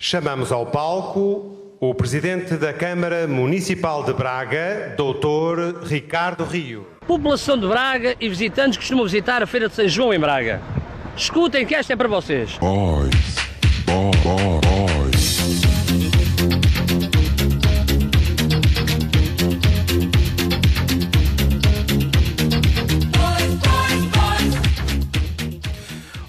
Chamamos 0.00 0.52
ao 0.52 0.64
palco 0.64 1.76
o 1.80 1.92
Presidente 1.92 2.54
da 2.54 2.72
Câmara 2.72 3.26
Municipal 3.26 4.04
de 4.04 4.12
Braga, 4.12 4.94
Dr. 4.96 5.84
Ricardo 5.84 6.44
Rio. 6.44 6.86
População 7.04 7.58
de 7.58 7.66
Braga 7.66 8.14
e 8.20 8.28
visitantes 8.28 8.76
que 8.76 8.84
costumam 8.84 9.04
visitar 9.04 9.42
a 9.42 9.46
Feira 9.46 9.68
de 9.68 9.74
São 9.74 9.88
João 9.88 10.14
em 10.14 10.20
Braga. 10.20 10.62
Escutem 11.16 11.66
que 11.66 11.74
esta 11.74 11.94
é 11.94 11.96
para 11.96 12.06
vocês. 12.06 12.56
Boys. 12.58 13.10
Boy, 13.86 14.12
boy, 14.22 14.34
boys. 14.36 14.57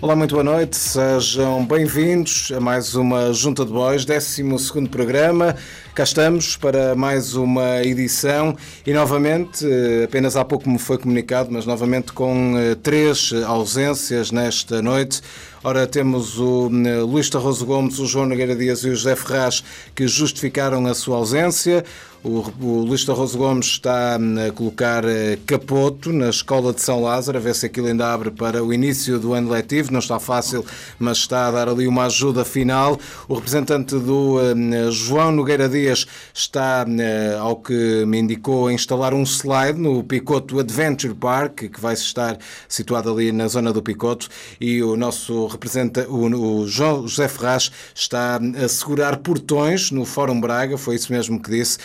Olá, 0.10 0.16
muito 0.16 0.34
boa 0.34 0.44
noite, 0.44 0.76
sejam 0.76 1.64
bem-vindos 1.64 2.52
a 2.58 2.60
mais 2.60 2.96
uma 2.96 3.32
Junta 3.32 3.64
de 3.64 3.72
Bois, 3.72 4.06
12 4.06 4.44
programa. 4.90 5.56
Cá 5.94 6.02
estamos 6.02 6.58
para 6.58 6.96
mais 6.96 7.36
uma 7.36 7.84
edição 7.84 8.58
e 8.88 8.92
novamente, 8.92 9.64
eh, 9.64 10.06
apenas 10.06 10.36
há 10.36 10.44
pouco 10.44 10.68
me 10.68 10.80
foi 10.80 10.98
comunicado, 10.98 11.50
mas 11.52 11.64
novamente 11.68 12.12
com 12.12 12.58
eh, 12.58 12.74
três 12.74 13.32
ausências 13.46 14.32
nesta 14.32 14.82
noite. 14.82 15.22
Ora, 15.64 15.86
temos 15.86 16.40
o 16.40 16.72
eh, 16.86 17.02
Luís 17.02 17.30
Tarroso 17.30 17.64
Gomes, 17.64 18.00
o 18.00 18.08
João 18.08 18.26
Nogueira 18.26 18.56
Dias 18.56 18.80
e 18.80 18.90
o 18.90 18.96
José 18.96 19.16
Ferraz 19.16 19.64
que 19.94 20.08
justificaram 20.08 20.88
a 20.88 20.96
sua 20.96 21.18
ausência. 21.18 21.86
O, 22.22 22.44
o 22.60 22.82
Luís 22.84 23.06
Tarroso 23.06 23.38
Gomes 23.38 23.66
está 23.66 24.18
hum, 24.20 24.36
a 24.46 24.52
colocar 24.52 25.06
eh, 25.06 25.40
capoto 25.46 26.12
na 26.12 26.30
Escola 26.30 26.74
de 26.74 26.82
São 26.82 27.02
Lázaro, 27.02 27.38
a 27.38 27.42
ver 27.42 27.56
se 27.56 27.66
aquilo 27.66 27.88
ainda 27.88 28.12
abre 28.12 28.30
para 28.30 28.62
o 28.62 28.74
início 28.74 29.18
do 29.18 29.34
ano 29.34 29.50
letivo. 29.50 29.94
Não 29.94 30.00
está 30.00 30.20
fácil, 30.20 30.66
mas 31.00 31.20
está 31.20 31.48
a 31.48 31.52
dar 31.52 31.70
ali 31.70 31.88
uma 31.88 32.08
ajuda 32.08 32.44
final. 32.44 33.00
O 33.26 33.36
representante 33.36 33.98
do 33.98 34.38
hum, 34.38 34.92
João 34.92 35.32
Nogueira 35.32 35.70
Dias 35.70 36.06
está, 36.34 36.86
hum, 36.86 36.98
ao 37.40 37.56
que 37.56 38.04
me 38.06 38.20
indicou, 38.20 38.68
a 38.68 38.74
instalar 38.74 39.14
um 39.14 39.24
slide 39.24 39.80
no 39.80 40.04
Picoto 40.04 40.60
Adventure 40.60 41.14
Park, 41.14 41.70
que 41.72 41.80
vai 41.80 41.94
estar 41.94 42.38
situado 42.68 43.14
ali 43.14 43.32
na 43.32 43.48
zona 43.48 43.72
do 43.72 43.82
Picoto. 43.82 44.28
E 44.60 44.84
o 44.84 44.98
nosso 44.98 45.48
representante, 45.48 46.10
o 46.10 46.68
João 46.68 47.08
José 47.08 47.30
Ferraz, 47.30 47.72
está 47.96 48.42
a 48.62 48.68
segurar 48.68 49.16
portões 49.18 49.90
no 49.90 50.04
Fórum 50.04 50.42
Braga, 50.42 50.78
foi 50.78 50.96
isso 50.96 51.14
mesmo 51.14 51.42
que 51.42 51.50
disse. 51.50 51.78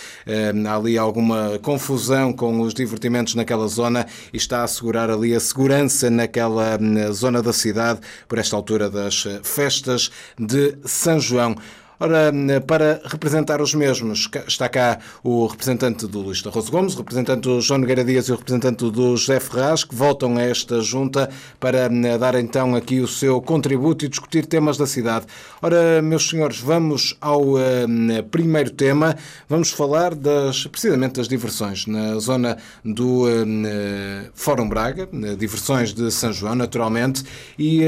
Há 0.66 0.74
ali 0.74 0.96
alguma 0.96 1.58
confusão 1.62 2.32
com 2.32 2.60
os 2.60 2.72
divertimentos 2.72 3.34
naquela 3.34 3.66
zona 3.66 4.06
e 4.32 4.36
está 4.36 4.60
a 4.60 4.64
assegurar 4.64 5.10
ali 5.10 5.34
a 5.34 5.40
segurança 5.40 6.10
naquela 6.10 6.78
hum, 6.80 7.12
zona 7.12 7.42
da 7.42 7.52
cidade 7.52 8.00
por 8.26 8.38
esta 8.38 8.56
altura 8.56 8.88
das 8.88 9.24
eh, 9.26 9.40
festas 9.42 10.10
de 10.38 10.76
São 10.84 11.20
João. 11.20 11.56
Ora, 12.00 12.32
para 12.66 13.00
representar 13.04 13.60
os 13.60 13.72
mesmos, 13.72 14.28
está 14.48 14.68
cá 14.68 14.98
o 15.22 15.46
representante 15.46 16.08
do 16.08 16.20
Luís 16.22 16.42
Tarroso 16.42 16.70
Gomes, 16.70 16.94
o 16.94 16.98
representante 16.98 17.42
do 17.42 17.60
João 17.60 17.78
Nogueira 17.78 18.04
Dias 18.04 18.26
e 18.26 18.32
o 18.32 18.34
representante 18.34 18.90
do 18.90 19.16
José 19.16 19.38
Ferraz, 19.38 19.84
que 19.84 19.94
voltam 19.94 20.36
a 20.36 20.42
esta 20.42 20.80
junta 20.80 21.30
para 21.60 21.88
dar 22.18 22.34
então 22.34 22.74
aqui 22.74 22.98
o 22.98 23.06
seu 23.06 23.40
contributo 23.40 24.04
e 24.04 24.08
discutir 24.08 24.44
temas 24.44 24.76
da 24.76 24.88
cidade. 24.88 25.26
Ora, 25.62 26.02
meus 26.02 26.28
senhores, 26.28 26.58
vamos 26.58 27.16
ao 27.20 27.40
uh, 27.52 27.58
primeiro 28.28 28.70
tema. 28.70 29.16
Vamos 29.48 29.70
falar 29.70 30.16
das, 30.16 30.66
precisamente 30.66 31.14
das 31.14 31.28
diversões 31.28 31.86
na 31.86 32.18
zona 32.18 32.58
do 32.84 33.26
uh, 33.26 34.30
Fórum 34.34 34.68
Braga, 34.68 35.08
diversões 35.38 35.94
de 35.94 36.10
São 36.10 36.32
João, 36.32 36.56
naturalmente. 36.56 37.22
E 37.56 37.82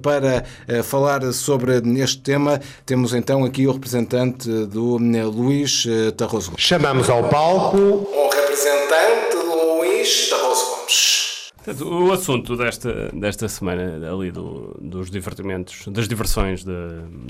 para 0.00 0.44
falar 0.82 1.32
sobre 1.32 1.76
este 2.00 2.22
tema, 2.22 2.60
temos 2.86 3.12
então 3.12 3.35
então 3.36 3.44
aqui 3.44 3.66
o 3.66 3.72
representante 3.72 4.48
do 4.48 4.96
Luís 4.96 5.86
Tarroso 6.16 6.52
Gomes. 6.52 6.64
Chamamos 6.64 7.10
ao 7.10 7.28
palco 7.28 7.76
o 7.76 8.30
representante 8.30 9.36
do 9.36 9.76
Luís 9.76 10.30
Tarroso 10.30 10.64
Gomes. 10.70 11.52
O 11.82 12.12
assunto 12.12 12.56
desta, 12.56 13.10
desta 13.12 13.46
semana 13.46 14.10
ali 14.10 14.30
do, 14.30 14.74
dos 14.80 15.10
divertimentos, 15.10 15.86
das 15.88 16.08
diversões 16.08 16.64
de, 16.64 16.72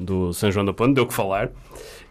do 0.00 0.32
São 0.32 0.52
João 0.52 0.64
da 0.64 0.72
Ponte 0.72 0.94
deu 0.94 1.08
que 1.08 1.12
falar. 1.12 1.50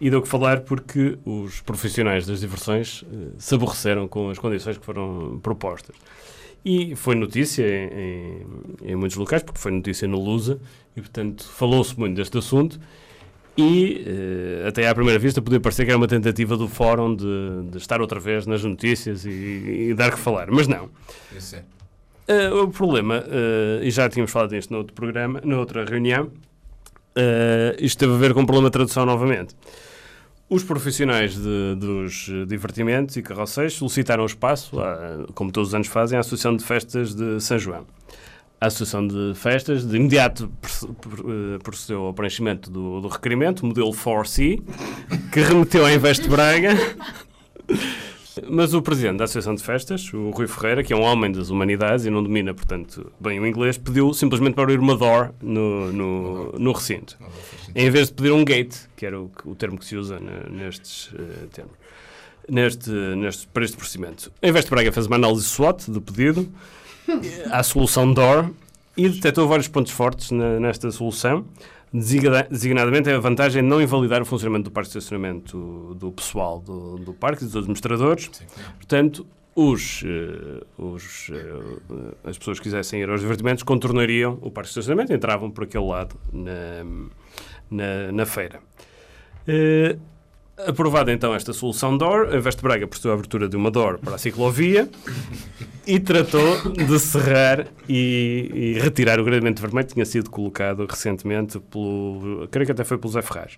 E 0.02 0.10
deu 0.10 0.22
que 0.22 0.28
falar 0.28 0.60
porque 0.60 1.18
os 1.24 1.62
profissionais 1.62 2.26
das 2.26 2.42
diversões 2.42 3.04
uh, 3.04 3.34
se 3.38 3.56
aborreceram 3.56 4.10
com 4.10 4.30
as 4.30 4.38
condições 4.38 4.78
que 4.78 4.86
foram 4.86 5.40
propostas. 5.42 5.96
E 6.66 6.98
foi 6.98 7.16
notícia 7.16 7.66
em, 7.66 8.44
em, 8.84 8.92
em 8.92 8.96
muitos 8.98 9.16
locais, 9.16 9.42
porque 9.42 9.62
foi 9.62 9.72
notícia 9.72 10.06
no 10.06 10.22
Lusa, 10.22 10.60
e 10.98 11.00
portanto 11.00 11.46
falou-se 11.46 11.98
muito 11.98 12.18
deste 12.18 12.38
assunto 12.38 12.78
e 13.58 14.06
uh, 14.64 14.68
até 14.68 14.88
à 14.88 14.94
primeira 14.94 15.18
vista 15.18 15.42
podia 15.42 15.60
parecer 15.60 15.86
que 15.86 15.92
era 15.92 15.98
uma 15.98 16.08
tentativa 16.08 16.58
do 16.58 16.68
fórum 16.68 17.16
de, 17.16 17.70
de 17.72 17.78
estar 17.78 18.02
outra 18.02 18.20
vez 18.20 18.46
nas 18.46 18.64
notícias 18.64 19.26
e, 19.26 19.90
e, 19.90 19.94
dar 19.94 20.12
que 20.12 20.20
falar, 20.20 20.52
mas 20.52 20.68
não. 20.68 20.90
Isso 21.36 21.56
é. 21.56 21.64
Uh, 22.28 22.64
o 22.64 22.68
problema, 22.70 23.20
uh, 23.20 23.84
e 23.84 23.90
já 23.92 24.10
tínhamos 24.10 24.32
falado 24.32 24.50
disto 24.50 24.72
no 24.72 24.80
outro 24.80 24.94
programa, 24.94 25.42
na 25.44 25.58
outra 25.58 25.86
reunião, 25.86 26.32
isto 27.80 27.98
teve 27.98 28.14
a 28.14 28.18
ver 28.18 28.34
com 28.34 28.42
o 28.42 28.46
problema 28.46 28.70
de 28.70 28.74
tradução 28.74 29.06
novamente. 29.06 29.56
Os 30.50 30.64
profissionais 30.64 31.34
de, 31.36 31.76
dos 31.76 32.30
divertimentos 32.46 33.16
e 33.16 33.22
carroceiros 33.22 33.76
solicitaram 33.76 34.26
espaço, 34.26 34.82
a, 34.82 35.26
como 35.34 35.50
todos 35.50 35.70
os 35.70 35.76
anos 35.76 35.88
fazem, 35.88 36.18
à 36.18 36.20
Associação 36.20 36.58
de 36.58 36.64
Festas 36.64 37.16
de 37.16 37.40
São 37.40 37.58
João. 37.58 37.86
A 38.66 38.68
Associação 38.68 39.06
de 39.08 39.34
Festas 39.36 39.86
de 39.88 39.96
imediato 39.96 40.52
procedeu 41.62 42.02
ao 42.02 42.14
preenchimento 42.16 42.72
do, 42.72 43.00
do 43.00 43.08
requerimento, 43.08 43.64
modelo 43.64 43.92
4C, 43.92 44.60
que 45.32 45.40
remeteu 45.40 45.86
à 45.86 45.94
Investe 45.94 46.28
Braga. 46.28 46.72
Mas 48.50 48.74
o 48.74 48.82
presidente 48.82 49.18
da 49.18 49.26
Associação 49.26 49.54
de 49.54 49.62
Festas, 49.62 50.12
o 50.12 50.32
Rui 50.32 50.48
Ferreira, 50.48 50.84
que 50.84 50.92
é 50.92 50.96
um 50.96 51.04
homem 51.04 51.32
das 51.32 51.52
humanidades 51.52 52.08
e 52.08 52.10
não 52.10 52.24
domina, 52.24 52.56
portanto, 52.56 53.12
bem 53.20 53.40
o 53.40 53.46
inglês, 53.46 53.78
pediu 53.78 54.12
simplesmente 54.16 54.56
para 54.56 54.64
abrir 54.64 54.80
uma 54.80 54.98
door 54.98 55.30
no, 55.44 55.94
no, 55.94 56.52
no 56.54 56.72
recinto. 56.72 57.20
Em 57.76 57.92
vez 57.92 58.08
de 58.08 58.16
pedir 58.16 58.32
um 58.32 58.44
gate, 58.44 58.76
que 58.98 59.06
era 59.06 59.22
o, 59.22 59.32
o 59.46 59.54
termo 59.54 59.78
que 59.78 59.86
se 59.86 59.96
usa 59.96 60.20
nestes 60.50 61.12
uh, 61.12 61.48
termos. 61.54 61.76
Neste, 62.50 62.90
neste, 62.90 63.48
para 63.48 63.64
este 63.64 63.78
procedimento. 63.78 64.32
A 64.42 64.48
Investe 64.48 64.72
Braga 64.72 64.92
fez 64.92 65.06
uma 65.06 65.18
análise 65.18 65.44
SWOT 65.44 65.92
do 65.92 66.02
pedido 66.02 66.52
à 67.52 67.64
solução 67.64 68.12
DOR 68.12 68.50
e 68.98 69.10
detectou 69.10 69.48
vários 69.48 69.68
pontos 69.68 69.92
fortes 69.92 70.32
na, 70.32 70.60
nesta 70.60 70.90
solução, 70.92 71.46
designadamente 71.94 73.10
a 73.10 73.20
vantagem 73.20 73.62
de 73.62 73.68
não 73.68 73.82
invalidar 73.82 74.22
o 74.22 74.26
funcionamento 74.26 74.70
do 74.70 74.72
parque 74.72 74.92
de 74.92 74.98
estacionamento 74.98 75.96
do 76.00 76.12
pessoal 76.12 76.60
do, 76.60 76.98
do 76.98 77.14
parque 77.14 77.44
e 77.44 77.46
dos 77.46 77.56
administradores. 77.56 78.30
Sim, 78.32 78.46
Portanto, 78.78 79.26
os, 79.56 80.04
uh, 80.04 80.66
os, 80.78 81.30
uh, 81.30 82.18
as 82.26 82.38
pessoas 82.38 82.60
que 82.60 82.64
quisessem 82.64 83.02
ir 83.02 83.10
aos 83.10 83.22
divertimentos 83.22 83.64
contornariam 83.64 84.38
o 84.42 84.52
parque 84.52 84.68
de 84.68 84.72
estacionamento 84.72 85.14
e 85.14 85.16
entravam 85.16 85.50
por 85.50 85.64
aquele 85.64 85.86
lado 85.86 86.16
na, 86.32 86.84
na, 87.72 88.12
na 88.12 88.26
feira. 88.26 88.60
Uh, 89.48 90.00
Aprovada 90.58 91.12
então 91.12 91.36
esta 91.36 91.52
solução 91.52 91.98
DOR, 91.98 92.34
a 92.34 92.40
Veste 92.40 92.62
Braga 92.62 92.88
procedeu 92.88 93.12
a 93.12 93.14
abertura 93.16 93.50
de 93.50 93.58
uma 93.58 93.70
DOR 93.70 94.00
para 94.00 94.16
a 94.16 94.18
ciclovia 94.18 94.90
e 95.86 96.00
tratou 96.00 96.72
de 96.72 96.98
cerrar 96.98 97.68
e, 97.90 98.52
e, 98.54 98.80
retirar 98.80 99.20
o 99.20 99.26
gradeamento 99.26 99.62
vermelho 99.62 99.86
que 99.86 99.94
tinha 99.94 100.06
sido 100.06 100.30
colocado 100.30 100.86
recentemente 100.90 101.60
pelo. 101.60 102.48
creio 102.50 102.66
que 102.66 102.72
até 102.72 102.86
foi 102.86 102.98
pelo 102.98 103.12
Zé 103.12 103.22
Ferraz. 103.22 103.58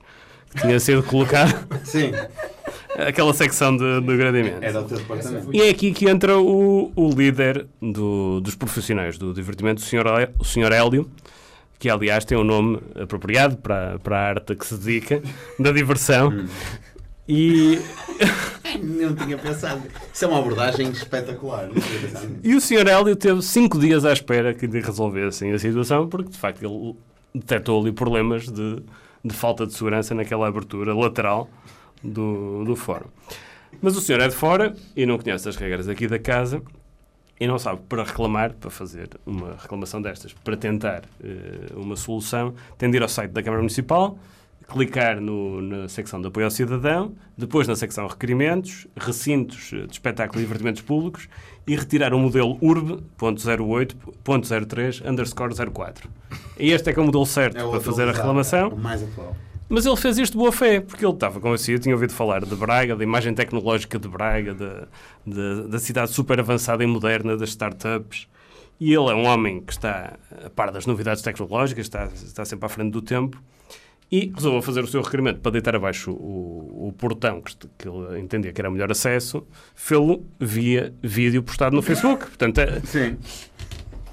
Que 0.55 0.61
tinha 0.61 0.79
sido 0.79 1.03
colocado. 1.03 1.67
Sim. 1.85 2.11
Aquela 2.97 3.33
secção 3.33 3.77
de, 3.77 4.01
de 4.01 4.17
gradeamento. 4.17 4.63
É 4.63 4.71
do 4.71 4.83
teu 4.85 4.97
departamento. 4.97 5.49
E 5.53 5.61
é 5.61 5.69
aqui 5.69 5.91
que 5.91 6.09
entra 6.09 6.39
o, 6.39 6.91
o 6.95 7.09
líder 7.09 7.67
do, 7.79 8.39
dos 8.39 8.55
profissionais 8.55 9.19
do 9.19 9.33
divertimento, 9.33 9.83
o 9.83 9.85
Sr. 9.85 10.31
O 10.39 10.45
senhor 10.45 10.71
Hélio 10.71 11.07
que 11.79 11.89
aliás 11.89 12.25
tem 12.25 12.37
um 12.37 12.43
nome 12.43 12.79
apropriado 12.99 13.57
para, 13.57 13.99
para 13.99 14.17
a 14.17 14.29
arte 14.29 14.55
que 14.55 14.65
se 14.65 14.75
dedica, 14.75 15.21
da 15.59 15.71
diversão. 15.71 16.31
E. 17.27 17.79
Não 18.81 19.15
tinha 19.15 19.37
pensado. 19.37 19.81
Isso 20.13 20.25
é 20.25 20.27
uma 20.27 20.39
abordagem 20.39 20.89
espetacular. 20.89 21.69
E 22.43 22.53
o 22.53 22.61
Sr. 22.61 22.87
Hélio 22.87 23.15
teve 23.15 23.41
cinco 23.41 23.79
dias 23.79 24.05
à 24.05 24.13
espera 24.13 24.53
que 24.53 24.67
lhe 24.67 24.79
resolvessem 24.81 25.51
a 25.51 25.59
situação, 25.59 26.07
porque 26.07 26.29
de 26.29 26.37
facto 26.37 26.63
ele 26.63 26.95
detectou 27.33 27.81
ali 27.81 27.91
problemas 27.91 28.47
de, 28.47 28.83
de 29.23 29.33
falta 29.33 29.65
de 29.65 29.73
segurança 29.73 30.13
naquela 30.13 30.47
abertura 30.47 30.93
lateral 30.93 31.49
do, 32.03 32.63
do 32.65 32.75
fórum. 32.75 33.07
Mas 33.81 33.95
o 33.95 34.01
senhor 34.01 34.21
é 34.21 34.27
de 34.27 34.35
fora 34.35 34.75
e 34.95 35.05
não 35.05 35.17
conhece 35.17 35.47
as 35.47 35.55
regras 35.55 35.87
aqui 35.87 36.07
da 36.07 36.19
casa 36.19 36.61
e 37.39 37.45
não 37.45 37.59
sabe 37.59 37.81
para 37.87 38.03
reclamar, 38.03 38.53
para 38.53 38.69
fazer 38.69 39.09
uma 39.25 39.55
reclamação 39.55 40.01
destas, 40.01 40.33
para 40.33 40.57
tentar 40.57 41.03
uh, 41.21 41.79
uma 41.79 41.95
solução, 41.95 42.55
tem 42.77 42.89
de 42.89 42.97
ir 42.97 43.03
ao 43.03 43.09
site 43.09 43.31
da 43.31 43.43
Câmara 43.43 43.61
Municipal, 43.61 44.17
clicar 44.67 45.21
no, 45.21 45.61
na 45.61 45.87
secção 45.87 46.19
de 46.21 46.27
apoio 46.27 46.45
ao 46.45 46.51
cidadão, 46.51 47.15
depois 47.37 47.65
na 47.67 47.75
secção 47.75 48.05
requerimentos, 48.05 48.85
recintos 48.95 49.69
de 49.69 49.87
espetáculo 49.91 50.41
e 50.41 50.43
divertimentos 50.43 50.81
públicos 50.81 51.29
e 51.65 51.75
retirar 51.75 52.13
o 52.13 52.19
modelo 52.19 52.59
URB.08.03 52.61 55.09
underscore 55.09 55.55
04. 55.71 56.09
E 56.59 56.71
este 56.71 56.89
é 56.89 56.93
que 56.93 56.99
é 56.99 57.01
o 57.01 57.05
modelo 57.05 57.25
certo 57.25 57.57
É 57.57 57.69
para 57.69 57.79
fazer 57.79 58.09
a 58.09 58.11
reclamação. 58.11 58.67
O 58.69 58.77
mais 58.77 59.01
atual. 59.01 59.35
Mas 59.69 59.85
ele 59.85 59.97
fez 59.97 60.17
isto 60.17 60.31
de 60.33 60.37
boa 60.37 60.51
fé, 60.51 60.79
porque 60.79 61.05
ele 61.05 61.13
estava 61.13 61.41
convencido, 61.41 61.81
tinha 61.81 61.93
ouvido 61.93 62.13
falar 62.13 62.45
de 62.45 62.55
Braga, 62.55 62.95
da 62.95 63.03
imagem 63.03 63.33
tecnológica 63.33 63.99
de 63.99 64.07
Braga, 64.07 64.53
da, 64.53 64.87
da, 65.25 65.67
da 65.67 65.79
cidade 65.79 66.11
super 66.11 66.39
avançada 66.39 66.81
e 66.83 66.87
moderna 66.87 67.35
das 67.35 67.49
startups. 67.49 68.27
E 68.79 68.93
ele 68.93 69.09
é 69.09 69.13
um 69.13 69.25
homem 69.25 69.59
que 69.59 69.73
está 69.73 70.13
a 70.45 70.49
par 70.49 70.71
das 70.71 70.85
novidades 70.85 71.21
tecnológicas, 71.21 71.85
está, 71.85 72.05
está 72.05 72.45
sempre 72.45 72.65
à 72.65 72.69
frente 72.69 72.91
do 72.91 73.01
tempo, 73.01 73.43
e 74.11 74.31
resolveu 74.33 74.61
fazer 74.61 74.83
o 74.83 74.87
seu 74.87 75.01
requerimento 75.01 75.39
para 75.41 75.51
deitar 75.51 75.75
abaixo 75.75 76.11
o, 76.11 76.87
o 76.87 76.93
portão 76.93 77.41
que, 77.41 77.55
que 77.77 77.87
ele 77.87 78.19
entendia 78.19 78.53
que 78.53 78.61
era 78.61 78.69
melhor 78.71 78.89
acesso, 78.91 79.45
fê-lo 79.75 80.25
via 80.39 80.93
vídeo 81.03 81.43
postado 81.43 81.75
no 81.75 81.81
Facebook. 81.81 82.25
Portanto, 82.25 82.57
é- 82.59 82.79
Sim. 82.81 83.17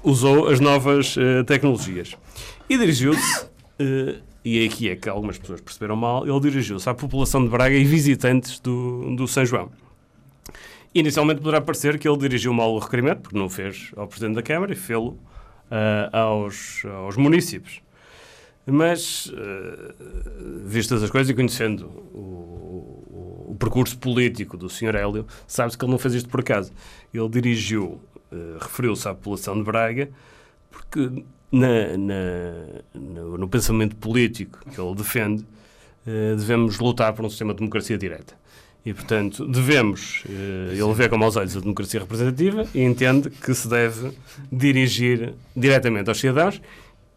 usou 0.03 0.47
as 0.49 0.59
novas 0.59 1.15
eh, 1.17 1.43
tecnologias. 1.43 2.15
E 2.69 2.77
dirigiu-se, 2.77 3.47
eh, 3.79 4.15
e 4.43 4.65
aqui 4.65 4.89
é 4.89 4.95
que 4.97 5.07
algumas 5.07 5.37
pessoas 5.37 5.61
perceberam 5.61 5.95
mal, 5.95 6.27
ele 6.27 6.39
dirigiu-se 6.41 6.89
à 6.89 6.93
população 6.93 7.43
de 7.43 7.49
Braga 7.49 7.75
e 7.75 7.83
visitantes 7.85 8.59
do, 8.59 9.15
do 9.15 9.27
São 9.27 9.45
João. 9.45 9.71
Inicialmente 10.93 11.39
poderá 11.41 11.59
parecer 11.61 11.97
que 11.97 12.07
ele 12.07 12.17
dirigiu 12.17 12.53
mal 12.53 12.73
o 12.73 12.79
requerimento, 12.79 13.21
porque 13.21 13.37
não 13.37 13.45
o 13.45 13.49
fez 13.49 13.91
ao 13.95 14.07
Presidente 14.07 14.35
da 14.35 14.41
Câmara 14.41 14.71
e 14.71 14.75
fê-lo 14.75 15.19
ah, 15.69 16.09
aos, 16.11 16.83
aos 16.85 17.17
municípios. 17.17 17.81
Mas, 18.67 19.31
eh, 19.35 19.93
vistas 20.65 21.03
as 21.03 21.09
coisas 21.11 21.29
e 21.29 21.33
conhecendo 21.35 21.85
o, 22.13 23.47
o- 23.49 23.55
percurso 23.59 23.97
político 23.97 24.57
do 24.57 24.69
Sr. 24.69 24.95
Hélio, 24.95 25.25
sabe-se 25.47 25.77
que 25.77 25.85
ele 25.85 25.91
não 25.91 25.99
fez 25.99 26.13
isto 26.15 26.27
por 26.29 26.39
acaso. 26.39 26.71
Ele 27.13 27.29
dirigiu, 27.29 27.99
eh, 28.31 28.57
referiu-se 28.59 29.07
à 29.07 29.13
população 29.13 29.55
de 29.55 29.63
Braga, 29.63 30.09
porque 30.71 31.23
na- 31.51 31.95
na- 31.97 32.81
no, 32.93 33.37
no 33.37 33.47
pensamento 33.47 33.95
político 33.95 34.59
que 34.73 34.81
ele 34.81 34.95
defende, 34.95 35.45
eh, 36.07 36.33
devemos 36.35 36.79
lutar 36.79 37.13
por 37.13 37.23
um 37.23 37.29
sistema 37.29 37.53
de 37.53 37.59
democracia 37.59 37.97
direta. 37.97 38.33
E, 38.85 38.93
portanto, 38.93 39.47
devemos, 39.47 40.23
ele 40.27 40.93
vê 40.93 41.09
com 41.09 41.17
maus 41.17 41.35
olhos 41.35 41.57
a 41.57 41.59
democracia 41.59 41.99
representativa 41.99 42.67
e 42.71 42.83
entende 42.83 43.31
que 43.31 43.51
se 43.55 43.67
deve 43.67 44.11
dirigir 44.51 45.33
diretamente 45.55 46.07
aos 46.07 46.19
cidadãos 46.19 46.61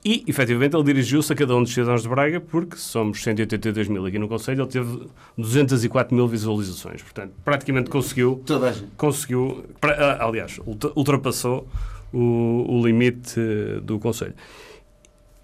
e, 0.04 0.24
efetivamente, 0.28 0.74
ele 0.76 0.84
dirigiu-se 0.84 1.32
a 1.32 1.36
cada 1.36 1.54
um 1.56 1.62
dos 1.62 1.74
cidadãos 1.74 2.02
de 2.02 2.08
Braga, 2.08 2.40
porque 2.40 2.76
somos 2.76 3.22
182 3.22 3.88
mil 3.88 4.06
aqui 4.06 4.18
no 4.18 4.28
Conselho, 4.28 4.62
ele 4.62 4.70
teve 4.70 5.06
204 5.36 6.14
mil 6.14 6.26
visualizações. 6.28 7.02
Portanto, 7.02 7.32
praticamente 7.44 7.90
conseguiu 7.90 8.42
Toda 8.46 8.68
a 8.68 8.72
gente. 8.72 8.88
conseguiu, 8.96 9.64
ah, 9.82 10.24
aliás, 10.26 10.58
ultra- 10.64 10.92
ultrapassou 10.94 11.68
o, 12.12 12.64
o 12.68 12.86
limite 12.86 13.34
eh, 13.38 13.80
do 13.80 13.98
Conselho. 13.98 14.34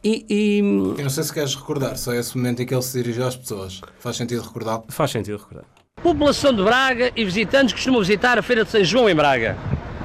E, 0.03 0.25
e, 0.29 0.59
Eu 0.61 1.03
não 1.03 1.11
sei 1.11 1.25
se 1.25 1.33
queres 1.33 1.55
recordar, 1.55 1.97
só 1.97 2.13
esse 2.15 2.37
momento 2.37 2.61
em 2.63 2.67
que 2.67 2.75
ele 2.75 2.83
se 2.83 2.97
dirigiu 3.03 3.27
às 3.27 3.37
pessoas. 3.37 3.81
Faz 3.99 4.17
sentido 4.17 4.43
recordá-lo? 4.43 4.85
faz 4.89 5.11
sentido 5.11 5.39
recordar. 5.39 5.65
População 6.03 6.53
de 6.55 6.63
Braga 6.63 7.11
e 7.17 7.25
visitantes 7.25 7.73
que 7.73 7.79
costumam 7.79 8.01
visitar 8.01 8.39
a 8.39 8.43
Feira 8.43 8.65
de 8.65 8.71
São 8.71 8.85
João 8.85 9.09
em 9.09 9.15
Braga. 9.15 9.57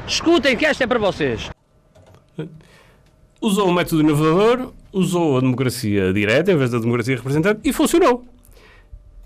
Escutem 0.08 0.56
que 0.58 0.66
esta 0.66 0.86
é 0.86 0.88
para 0.88 0.98
vocês. 1.00 1.50
Usou 3.42 3.70
o 3.70 3.74
método 3.74 4.02
inovador, 4.02 4.72
usou 4.92 5.38
a 5.38 5.42
democracia 5.42 6.12
direta 6.12 6.52
em 6.52 6.58
vez 6.58 6.72
da 6.72 6.80
democracia 6.80 7.16
representante 7.16 7.62
e 7.64 7.72
funcionou. 7.72 8.26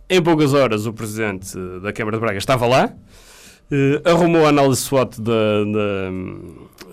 Em 0.09 0.21
poucas 0.21 0.53
horas, 0.53 0.85
o 0.85 0.93
presidente 0.93 1.57
da 1.81 1.91
Câmara 1.91 2.17
de 2.17 2.21
Braga 2.21 2.37
estava 2.37 2.67
lá, 2.67 2.93
eh, 3.71 4.01
arrumou 4.05 4.45
a 4.45 4.49
análise 4.49 4.81
SWOT 4.81 5.19
da, 5.19 5.31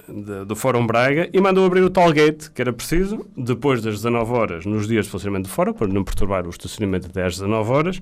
da- 0.09 0.45
do 0.45 0.57
Fórum 0.57 0.87
Braga 0.87 1.29
e 1.33 1.41
mandou 1.41 1.65
abrir 1.67 1.83
o 1.83 1.91
tal 1.91 2.11
gate 2.13 2.49
que 2.55 2.63
era 2.63 2.73
preciso, 2.73 3.27
depois 3.37 3.83
das 3.83 3.97
19 3.97 4.33
horas, 4.33 4.65
nos 4.65 4.89
dias 4.89 5.05
de 5.05 5.11
funcionamento 5.11 5.49
do 5.49 5.53
Fórum, 5.53 5.73
para 5.75 5.89
não 5.89 6.03
perturbar 6.03 6.47
o 6.47 6.51
estacionamento 6.51 7.07
até 7.09 7.25
às 7.27 7.35
19 7.35 7.71
horas, 7.71 8.01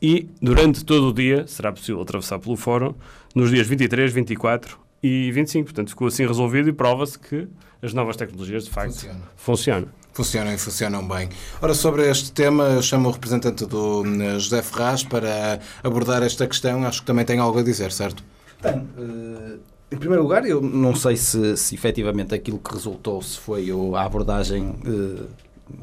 e 0.00 0.26
durante 0.40 0.84
todo 0.84 1.08
o 1.08 1.12
dia 1.12 1.46
será 1.46 1.70
possível 1.70 2.00
atravessar 2.00 2.38
pelo 2.38 2.56
Fórum 2.56 2.94
nos 3.34 3.50
dias 3.50 3.66
23, 3.66 4.12
24 4.12 4.78
e 5.02 5.30
25. 5.32 5.66
Portanto, 5.66 5.90
ficou 5.90 6.08
assim 6.08 6.26
resolvido 6.26 6.68
e 6.68 6.72
prova-se 6.72 7.18
que 7.18 7.46
as 7.82 7.92
novas 7.94 8.16
tecnologias, 8.16 8.64
de 8.64 8.70
facto, 8.70 8.92
Funciona. 8.94 9.20
funcionam. 9.36 9.88
Funcionam 10.12 10.52
e 10.52 10.58
funcionam 10.58 11.06
bem. 11.06 11.28
Ora, 11.62 11.74
sobre 11.74 12.10
este 12.10 12.32
tema, 12.32 12.64
eu 12.64 12.82
chamo 12.82 13.08
o 13.08 13.12
representante 13.12 13.64
do 13.64 14.02
eh, 14.20 14.38
José 14.40 14.60
Ferraz 14.62 15.04
para 15.04 15.60
abordar 15.84 16.22
esta 16.24 16.44
questão. 16.46 16.84
Acho 16.84 17.00
que 17.02 17.06
também 17.06 17.24
tem 17.24 17.38
algo 17.38 17.58
a 17.58 17.62
dizer, 17.62 17.92
certo? 17.92 18.24
Tenho. 18.60 18.88
eh, 18.98 19.58
em 19.92 19.96
primeiro 19.96 20.22
lugar, 20.24 20.44
eu 20.44 20.60
não 20.60 20.94
sei 20.96 21.16
se, 21.16 21.56
se 21.56 21.74
efetivamente 21.74 22.34
aquilo 22.34 22.58
que 22.58 22.74
resultou, 22.74 23.22
se 23.22 23.38
foi 23.38 23.70
o- 23.72 23.94
a 23.94 24.02
abordagem 24.02 24.74
eh, 24.84 25.22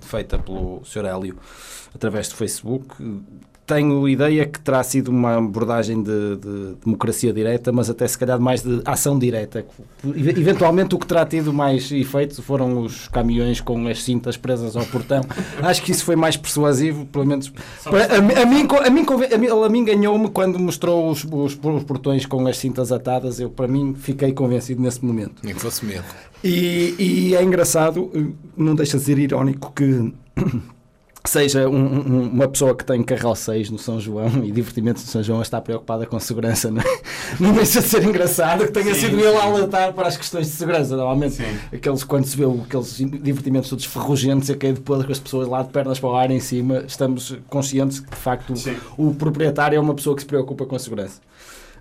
feita 0.01 0.37
pelo 0.37 0.81
Sr. 0.83 1.05
Hélio 1.05 1.37
através 1.93 2.27
do 2.27 2.35
Facebook. 2.35 2.93
Tenho 3.65 4.07
ideia 4.07 4.45
que 4.45 4.59
terá 4.59 4.83
sido 4.83 5.07
uma 5.07 5.37
abordagem 5.37 6.03
de, 6.03 6.35
de 6.35 6.75
democracia 6.85 7.33
direta, 7.33 7.71
mas 7.71 7.89
até 7.89 8.07
se 8.07 8.15
calhar 8.15 8.39
mais 8.39 8.61
de 8.61 8.79
ação 8.85 9.17
direta. 9.17 9.65
Ev- 10.05 10.37
Eventualmente 10.37 10.93
o 10.93 10.99
que 10.99 11.07
terá 11.07 11.25
tido 11.25 11.51
mais 11.51 11.91
efeito 11.91 12.43
foram 12.43 12.81
os 12.83 13.07
caminhões 13.07 13.59
com 13.61 13.87
as 13.87 14.03
cintas 14.03 14.37
presas 14.37 14.75
ao 14.75 14.85
portão. 14.85 15.21
Acho 15.63 15.81
que 15.81 15.91
isso 15.91 16.05
foi 16.05 16.15
mais 16.15 16.37
persuasivo, 16.37 17.07
pelo 17.07 17.25
menos. 17.25 17.51
Para- 17.83 18.17
a, 18.17 18.21
mim- 18.21 18.33
a 18.35 18.45
mim, 18.45 18.67
a 18.85 18.89
mim, 18.91 19.05
a 19.33 19.37
mim, 19.39 19.45
ele 19.47 19.65
a 19.65 19.69
mim 19.69 19.83
ganhou-me 19.83 20.29
quando 20.29 20.59
mostrou 20.59 21.09
os, 21.09 21.23
os, 21.23 21.57
os 21.59 21.83
portões 21.83 22.23
com 22.27 22.45
as 22.45 22.57
cintas 22.59 22.91
atadas. 22.91 23.39
Eu, 23.39 23.49
para 23.49 23.67
mim, 23.67 23.95
fiquei 23.97 24.31
convencido 24.31 24.79
nesse 24.79 25.03
momento. 25.03 25.41
Nem 25.43 25.55
que 25.55 25.59
fosse 25.61 25.83
medo. 25.83 26.05
E, 26.43 26.93
e 26.99 27.35
é 27.35 27.43
engraçado, 27.43 28.11
não 28.55 28.75
deixa 28.75 28.99
de 28.99 29.03
ser 29.05 29.17
irónico 29.17 29.73
que 29.75 30.13
seja 31.29 31.67
um- 31.67 31.75
um- 31.75 32.29
uma 32.29 32.47
pessoa 32.47 32.75
que 32.75 32.83
tem 32.85 33.01
carroceiros 33.03 33.69
no 33.69 33.77
São 33.79 33.99
João 33.99 34.43
e 34.43 34.51
divertimentos 34.51 35.03
no 35.03 35.09
São 35.09 35.23
João 35.23 35.39
a 35.39 35.41
estar 35.41 35.61
preocupada 35.61 36.05
com 36.05 36.19
segurança. 36.19 36.69
Não, 36.71 36.81
é? 36.81 36.85
não 37.39 37.53
deixa 37.53 37.81
de 37.81 37.87
ser 37.87 38.03
engraçado 38.03 38.65
que 38.65 38.71
tenha 38.71 38.93
sido 38.93 39.19
ele 39.19 39.35
a 39.37 39.43
alertar 39.43 39.93
para 39.93 40.07
as 40.07 40.17
questões 40.17 40.47
de 40.47 40.53
segurança. 40.53 40.95
Normalmente, 40.95 41.37
aqueles, 41.73 42.03
quando 42.03 42.25
se 42.25 42.37
vê 42.37 42.43
aqueles 42.45 42.95
divertimentos 42.97 43.69
todos 43.69 43.85
ferrugentos 43.85 44.49
e 44.49 44.51
a 44.53 44.55
cair 44.55 44.73
de 44.73 44.81
podre 44.81 45.05
com 45.05 45.11
as 45.11 45.19
pessoas 45.19 45.47
lá 45.47 45.61
de 45.63 45.69
pernas 45.69 45.99
para 45.99 46.09
o 46.09 46.15
ar 46.15 46.31
em 46.31 46.39
cima, 46.39 46.83
estamos 46.87 47.35
conscientes 47.49 47.99
que 47.99 48.09
de 48.09 48.15
facto 48.17 48.53
o, 48.97 49.09
o 49.09 49.15
proprietário 49.15 49.75
é 49.75 49.79
uma 49.79 49.93
pessoa 49.93 50.15
que 50.15 50.21
se 50.21 50.27
preocupa 50.27 50.65
com 50.65 50.75
a 50.75 50.79
segurança. 50.79 51.19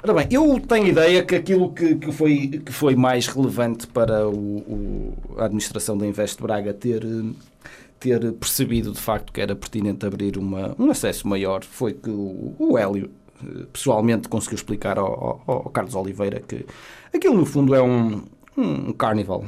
Ora 0.03 0.13
bem, 0.13 0.27
eu 0.31 0.61
tenho 0.61 0.87
ideia 0.89 1.23
que 1.23 1.35
aquilo 1.35 1.73
que, 1.73 1.95
que, 1.95 2.13
foi, 2.13 2.61
que 2.63 2.71
foi 2.71 2.95
mais 2.95 3.27
relevante 3.27 3.87
para 3.87 4.29
o, 4.29 4.33
o- 4.35 5.15
a 5.39 5.47
administração 5.47 5.97
da 5.97 6.07
Invest 6.07 6.43
Braga 6.43 6.75
ter, 6.75 7.03
eh, 7.03 7.33
ter 8.01 8.33
percebido 8.33 8.93
de 8.93 9.01
facto 9.01 9.33
que 9.33 9.41
era 9.41 9.55
pertinente 9.57 10.05
abrir 10.05 10.37
uma, 10.37 10.75
um 10.79 10.91
acesso 10.91 11.27
maior 11.27 11.65
foi 11.65 11.93
que 11.95 12.11
o, 12.11 12.55
o 12.59 12.77
Hélio 12.79 13.11
eh, 13.43 13.65
pessoalmente 13.73 14.29
conseguiu 14.29 14.57
explicar 14.57 14.99
ao, 14.99 15.07
ao- 15.07 15.43
ao 15.47 15.71
Carlos 15.71 15.95
Oliveira 15.95 16.41
que 16.41 16.67
aquilo 17.15 17.35
no 17.37 17.47
fundo 17.47 17.75
é 17.75 17.83
um, 17.83 18.23
um 18.57 18.93
carnival. 18.93 19.45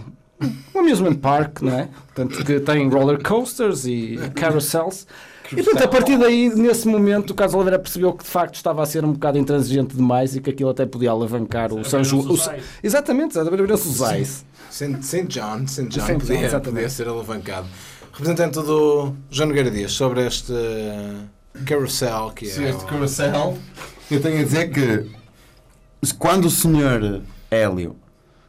Um 0.74 0.80
amusement 0.80 1.14
park, 1.14 1.62
não 1.62 1.72
é? 1.78 1.88
Portanto, 2.14 2.44
que 2.44 2.60
tem 2.60 2.88
roller 2.90 3.22
coasters 3.22 3.86
e 3.86 4.18
carousels. 4.34 5.06
E 5.50 5.62
portanto, 5.62 5.84
a 5.84 5.88
partir 5.88 6.18
daí, 6.18 6.50
nesse 6.54 6.86
momento, 6.88 7.30
o 7.30 7.34
Carlos 7.34 7.54
Oliveira 7.54 7.78
percebeu 7.78 8.12
que 8.12 8.24
de 8.24 8.28
facto 8.28 8.54
estava 8.56 8.82
a 8.82 8.86
ser 8.86 9.02
um 9.04 9.12
bocado 9.12 9.38
intransigente 9.38 9.96
demais 9.96 10.34
e 10.36 10.40
que 10.40 10.50
aquilo 10.50 10.68
até 10.70 10.84
podia 10.84 11.10
alavancar 11.12 11.72
o 11.72 11.82
São 11.84 12.02
João. 12.04 12.24
o- 12.32 12.36
Exatamente, 12.82 13.38
abriram-se 13.38 13.88
os. 13.88 13.96
St. 15.00 15.22
John, 15.28 15.66
St. 15.66 15.84
John 15.88 15.88
St. 15.88 15.88
John, 15.88 16.18
podia, 16.18 16.40
exatamente. 16.46 16.64
podia 16.74 16.90
ser 16.90 17.08
alavancado. 17.08 17.66
Representante 18.16 18.54
do 18.62 19.12
João 19.30 19.48
Nogueira 19.48 19.70
Dias, 19.70 19.92
sobre 19.92 20.26
este 20.26 20.52
carousel 21.66 22.30
que 22.34 22.46
é. 22.46 22.48
este 22.48 22.84
o- 22.84 22.86
carousel, 22.86 23.58
eu 24.10 24.20
tenho 24.22 24.40
a 24.40 24.44
dizer 24.44 24.70
que 24.70 25.10
quando 26.18 26.46
o 26.46 26.50
senhor 26.50 27.20
Hélio 27.50 27.96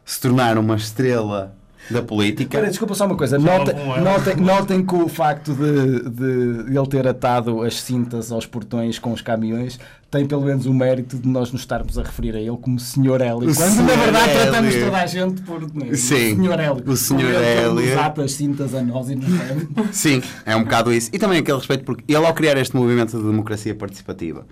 se 0.04 0.20
tornar 0.20 0.56
uma 0.56 0.76
estrela 0.76 1.54
da 1.90 2.02
política, 2.02 2.42
Espera, 2.56 2.68
desculpa 2.68 2.94
só 2.94 3.06
uma 3.06 3.16
coisa. 3.16 3.38
Notem, 3.38 3.74
notem, 4.02 4.36
notem 4.36 4.84
que 4.84 4.94
o 4.94 5.08
facto 5.08 5.54
de, 5.54 6.10
de 6.10 6.76
ele 6.76 6.86
ter 6.88 7.06
atado 7.06 7.62
as 7.62 7.80
cintas 7.80 8.30
aos 8.32 8.46
portões 8.46 8.98
com 8.98 9.12
os 9.12 9.22
caminhões 9.22 9.78
tem 10.10 10.26
pelo 10.26 10.42
menos 10.42 10.64
o 10.66 10.72
mérito 10.72 11.18
de 11.18 11.28
nós 11.28 11.52
nos 11.52 11.60
estarmos 11.62 11.98
a 11.98 12.02
referir 12.02 12.34
a 12.34 12.40
ele 12.40 12.56
como 12.56 12.78
Sr. 12.78 13.20
Hélio. 13.20 13.54
Quando 13.54 13.76
na 13.76 13.94
verdade 13.96 14.30
Hélio. 14.30 14.42
tratamos 14.42 14.74
toda 14.74 14.96
a 14.96 15.06
gente 15.06 15.42
por 15.42 15.60
né, 15.74 15.94
Sim, 15.94 16.32
o 16.32 16.44
Sr. 16.44 16.60
Hélio. 16.60 16.84
o 16.86 16.96
Sr. 16.96 17.20
Ele 17.20 17.36
Hélio. 17.36 17.74
Nos 17.74 17.98
ata 17.98 18.22
as 18.22 18.32
cintas 18.32 18.74
a 18.74 18.82
nós 18.82 19.10
e 19.10 19.16
não 19.16 19.28
é? 19.28 19.92
Sim, 19.92 20.22
é 20.46 20.56
um 20.56 20.64
bocado 20.64 20.92
isso. 20.92 21.10
E 21.12 21.18
também 21.18 21.38
aquele 21.38 21.58
respeito, 21.58 21.84
porque 21.84 22.04
ele, 22.08 22.24
ao 22.24 22.32
criar 22.34 22.56
este 22.56 22.74
movimento 22.74 23.16
de 23.18 23.22
democracia 23.22 23.74
participativa, 23.74 24.46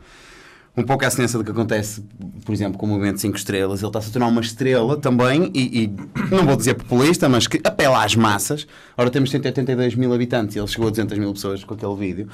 um 0.77 0.83
pouco 0.83 1.05
à 1.07 1.11
semelhança 1.11 1.39
do 1.39 1.45
que 1.45 1.51
acontece, 1.51 2.05
por 2.45 2.53
exemplo, 2.53 2.79
com 2.79 2.85
o 2.85 2.89
movimento 2.91 3.21
5 3.21 3.37
estrelas, 3.37 3.81
ele 3.81 3.89
está-se 3.89 4.11
a 4.11 4.13
tornar 4.13 4.29
uma 4.29 4.43
estrela 4.43 4.97
também, 4.99 5.51
e, 5.55 5.85
e 5.85 5.91
não 6.31 6.45
vou 6.45 6.55
dizer 6.55 6.75
populista, 6.75 7.29
mas 7.29 7.47
que 7.47 7.61
apela 7.65 8.05
às 8.05 8.15
massas. 8.15 8.67
Ora, 8.97 9.11
temos 9.11 9.31
182 9.31 9.95
mil 9.95 10.13
habitantes 10.13 10.55
e 10.55 10.59
ele 10.59 10.69
chegou 10.69 10.89
a 10.89 10.91
200 10.91 11.19
mil 11.19 11.33
pessoas 11.33 11.65
com 11.65 11.73
aquele 11.73 11.97
vídeo. 11.97 12.29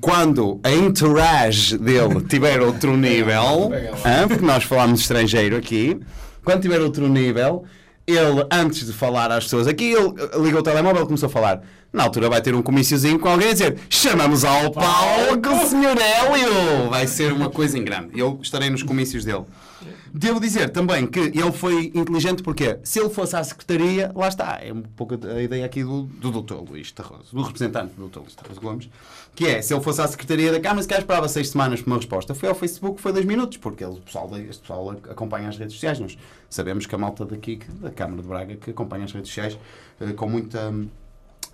Quando 0.00 0.60
a 0.62 0.70
entourage 0.70 1.76
dele 1.78 2.20
tiver 2.28 2.60
outro 2.60 2.96
nível, 2.96 3.72
porque 4.28 4.44
nós 4.44 4.62
falámos 4.62 5.00
estrangeiro 5.00 5.56
aqui, 5.56 5.98
quando 6.44 6.62
tiver 6.62 6.80
outro 6.80 7.08
nível, 7.08 7.64
ele, 8.08 8.46
antes 8.50 8.86
de 8.86 8.92
falar 8.92 9.30
às 9.30 9.44
pessoas, 9.44 9.66
aqui 9.66 9.92
ele 9.92 10.14
ligou 10.42 10.60
o 10.60 10.62
telemóvel 10.62 11.02
e 11.02 11.06
começou 11.06 11.26
a 11.26 11.30
falar. 11.30 11.62
Na 11.92 12.04
altura 12.04 12.28
vai 12.28 12.40
ter 12.40 12.54
um 12.54 12.62
comíciozinho 12.62 13.18
com 13.18 13.28
alguém 13.28 13.48
a 13.48 13.52
dizer 13.52 13.78
chamamos 13.88 14.44
ao 14.44 14.70
palco 14.70 15.48
o 15.48 15.66
Sr. 15.66 15.98
Hélio! 16.00 16.90
Vai 16.90 17.06
ser 17.06 17.32
uma 17.32 17.50
coisa 17.50 17.78
em 17.78 17.84
grande. 17.84 18.18
Eu 18.18 18.38
estarei 18.42 18.70
nos 18.70 18.82
comícios 18.82 19.24
dele. 19.24 19.44
Devo 20.12 20.40
dizer 20.40 20.70
também 20.70 21.06
que 21.06 21.18
ele 21.20 21.52
foi 21.52 21.92
inteligente 21.94 22.42
porque 22.42 22.78
se 22.82 22.98
ele 23.00 23.10
fosse 23.10 23.36
à 23.36 23.44
Secretaria, 23.44 24.10
lá 24.14 24.28
está, 24.28 24.58
é 24.62 24.72
um 24.72 24.82
pouco 24.82 25.14
a 25.14 25.42
ideia 25.42 25.64
aqui 25.64 25.82
do, 25.84 26.02
do 26.04 26.42
Dr. 26.42 26.56
Luís 26.68 26.90
Tarroso, 26.92 27.34
do 27.34 27.42
representante 27.42 27.94
do 27.94 28.08
Dr. 28.08 28.20
Luís 28.20 28.34
Tarroso 28.34 28.60
Gomes, 28.60 28.90
que 29.34 29.46
é, 29.46 29.62
se 29.62 29.72
ele 29.72 29.80
fosse 29.82 30.00
à 30.00 30.08
Secretaria 30.08 30.50
da 30.50 30.58
Câmara, 30.60 30.82
se 30.82 30.88
calhar 30.88 31.02
esperava 31.02 31.28
seis 31.28 31.48
semanas 31.50 31.80
por 31.80 31.90
uma 31.90 31.96
resposta. 31.96 32.34
Foi 32.34 32.48
ao 32.48 32.54
Facebook, 32.54 33.00
foi 33.00 33.12
dois 33.12 33.24
minutos, 33.24 33.56
porque 33.58 33.84
ele, 33.84 33.94
o 33.94 34.00
pessoal, 34.00 34.28
este 34.38 34.60
pessoal 34.62 34.90
acompanha 35.08 35.48
as 35.48 35.56
redes 35.56 35.74
sociais. 35.74 36.00
Nós 36.00 36.18
sabemos 36.50 36.86
que 36.86 36.94
a 36.94 36.98
malta 36.98 37.24
daqui, 37.24 37.56
que- 37.56 37.70
da 37.70 37.90
Câmara 37.90 38.20
de 38.22 38.26
Braga, 38.28 38.56
que 38.56 38.70
acompanha 38.70 39.04
as 39.04 39.12
redes 39.12 39.28
sociais 39.28 39.56
eh, 40.00 40.12
com 40.12 40.28
muita... 40.28 40.72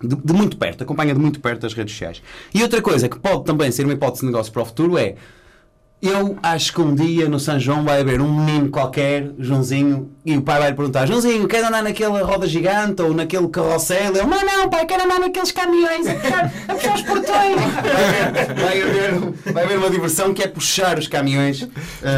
De, 0.01 0.13
de 0.15 0.33
muito 0.33 0.57
perto, 0.57 0.83
acompanha 0.83 1.13
de 1.13 1.19
muito 1.21 1.39
perto 1.39 1.65
as 1.65 1.73
redes 1.73 1.93
sociais. 1.93 2.21
E 2.53 2.61
outra 2.61 2.81
coisa 2.81 3.07
que 3.07 3.17
pode 3.17 3.45
também 3.45 3.71
ser 3.71 3.85
uma 3.85 3.93
hipótese 3.93 4.21
de 4.21 4.25
negócio 4.27 4.51
para 4.51 4.61
o 4.63 4.65
futuro 4.65 4.97
é 4.97 5.15
eu 6.07 6.37
acho 6.41 6.73
que 6.73 6.81
um 6.81 6.93
dia 6.93 7.27
no 7.27 7.39
São 7.39 7.59
João 7.59 7.83
vai 7.83 8.01
haver 8.01 8.21
um 8.21 8.45
menino 8.45 8.69
qualquer, 8.69 9.31
Joãozinho, 9.39 10.11
e 10.25 10.37
o 10.37 10.41
pai 10.41 10.59
vai 10.59 10.69
lhe 10.69 10.75
perguntar: 10.75 11.05
Joãozinho, 11.05 11.47
queres 11.47 11.67
andar 11.67 11.83
naquela 11.83 12.21
roda 12.23 12.47
gigante 12.47 13.01
ou 13.01 13.13
naquele 13.13 13.47
carrossel? 13.47 14.15
Ele, 14.15 14.23
não, 14.23 14.45
não, 14.45 14.69
pai, 14.69 14.85
quero 14.85 15.03
andar 15.03 15.19
naqueles 15.19 15.51
caminhões 15.51 16.07
a 16.07 16.15
puxar, 16.15 16.53
a 16.67 16.73
puxar 16.73 16.95
os 16.95 17.01
portões. 17.01 17.55
Vai 18.61 18.81
haver, 18.81 19.53
vai 19.53 19.63
haver 19.63 19.77
uma 19.77 19.89
diversão 19.89 20.33
que 20.33 20.41
é 20.41 20.47
puxar 20.47 20.97
os 20.97 21.07
caminhões, 21.07 21.61
uh, 21.61 21.69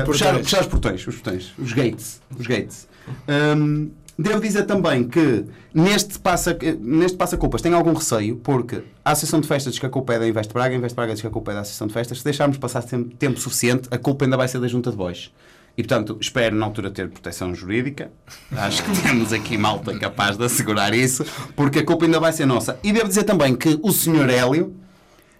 puxar, 0.06 0.38
puxar 0.40 0.62
os 0.62 0.68
portões, 0.68 1.08
os 1.08 1.16
portões, 1.16 1.54
os 1.58 1.74
gates. 1.74 2.22
Os 2.38 2.48
gates. 2.48 2.88
Um, 3.28 3.90
Devo 4.20 4.42
dizer 4.42 4.66
também 4.66 5.08
que 5.08 5.46
neste 5.72 6.18
passa, 6.18 6.58
neste 6.80 7.16
passa 7.16 7.38
culpas 7.38 7.62
tem 7.62 7.72
algum 7.74 7.94
receio, 7.94 8.38
porque 8.38 8.82
a 9.06 9.12
Associação 9.12 9.40
de 9.40 9.48
Festas 9.48 9.74
diz 9.74 9.80
que 9.80 9.86
a 9.86 9.90
culpa 9.90 10.16
é 10.16 10.20
da 10.20 10.28
Investe 10.28 10.52
Braga, 10.52 10.74
a 10.74 10.78
Investe 10.78 10.96
Braga 10.96 11.14
diz 11.14 11.22
que 11.22 11.28
a 11.28 11.30
culpa 11.30 11.52
é 11.52 11.54
da 11.54 11.62
Associação 11.62 11.86
de 11.86 11.94
Festas. 11.94 12.18
Se 12.18 12.24
deixarmos 12.24 12.58
passar 12.58 12.84
tempo 12.84 13.40
suficiente, 13.40 13.88
a 13.92 13.98
culpa 13.98 14.26
ainda 14.26 14.36
vai 14.36 14.48
ser 14.48 14.60
da 14.60 14.68
Junta 14.68 14.90
de 14.90 14.98
Bois. 14.98 15.32
E 15.78 15.84
portanto, 15.84 16.18
espero 16.20 16.56
na 16.56 16.66
altura 16.66 16.90
ter 16.90 17.08
proteção 17.08 17.54
jurídica. 17.54 18.12
Acho 18.52 18.84
que 18.84 19.02
temos 19.04 19.32
aqui 19.32 19.56
malta 19.56 19.96
capaz 20.00 20.36
de 20.36 20.44
assegurar 20.44 20.92
isso, 20.96 21.24
porque 21.56 21.80
a 21.80 21.86
culpa 21.86 22.06
ainda 22.06 22.20
vai 22.20 22.34
ser 22.34 22.48
nossa. 22.48 22.80
E 22.84 22.92
devo 22.92 23.08
dizer 23.08 23.24
também 23.24 23.56
que 23.56 23.80
o 23.84 23.92
Sr. 23.92 24.28
Hélio 24.32 24.76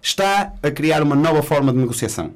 está 0.00 0.52
a 0.62 0.70
criar 0.70 1.02
uma 1.02 1.16
nova 1.16 1.42
forma 1.42 1.72
de 1.72 1.78
negociação. 1.78 2.32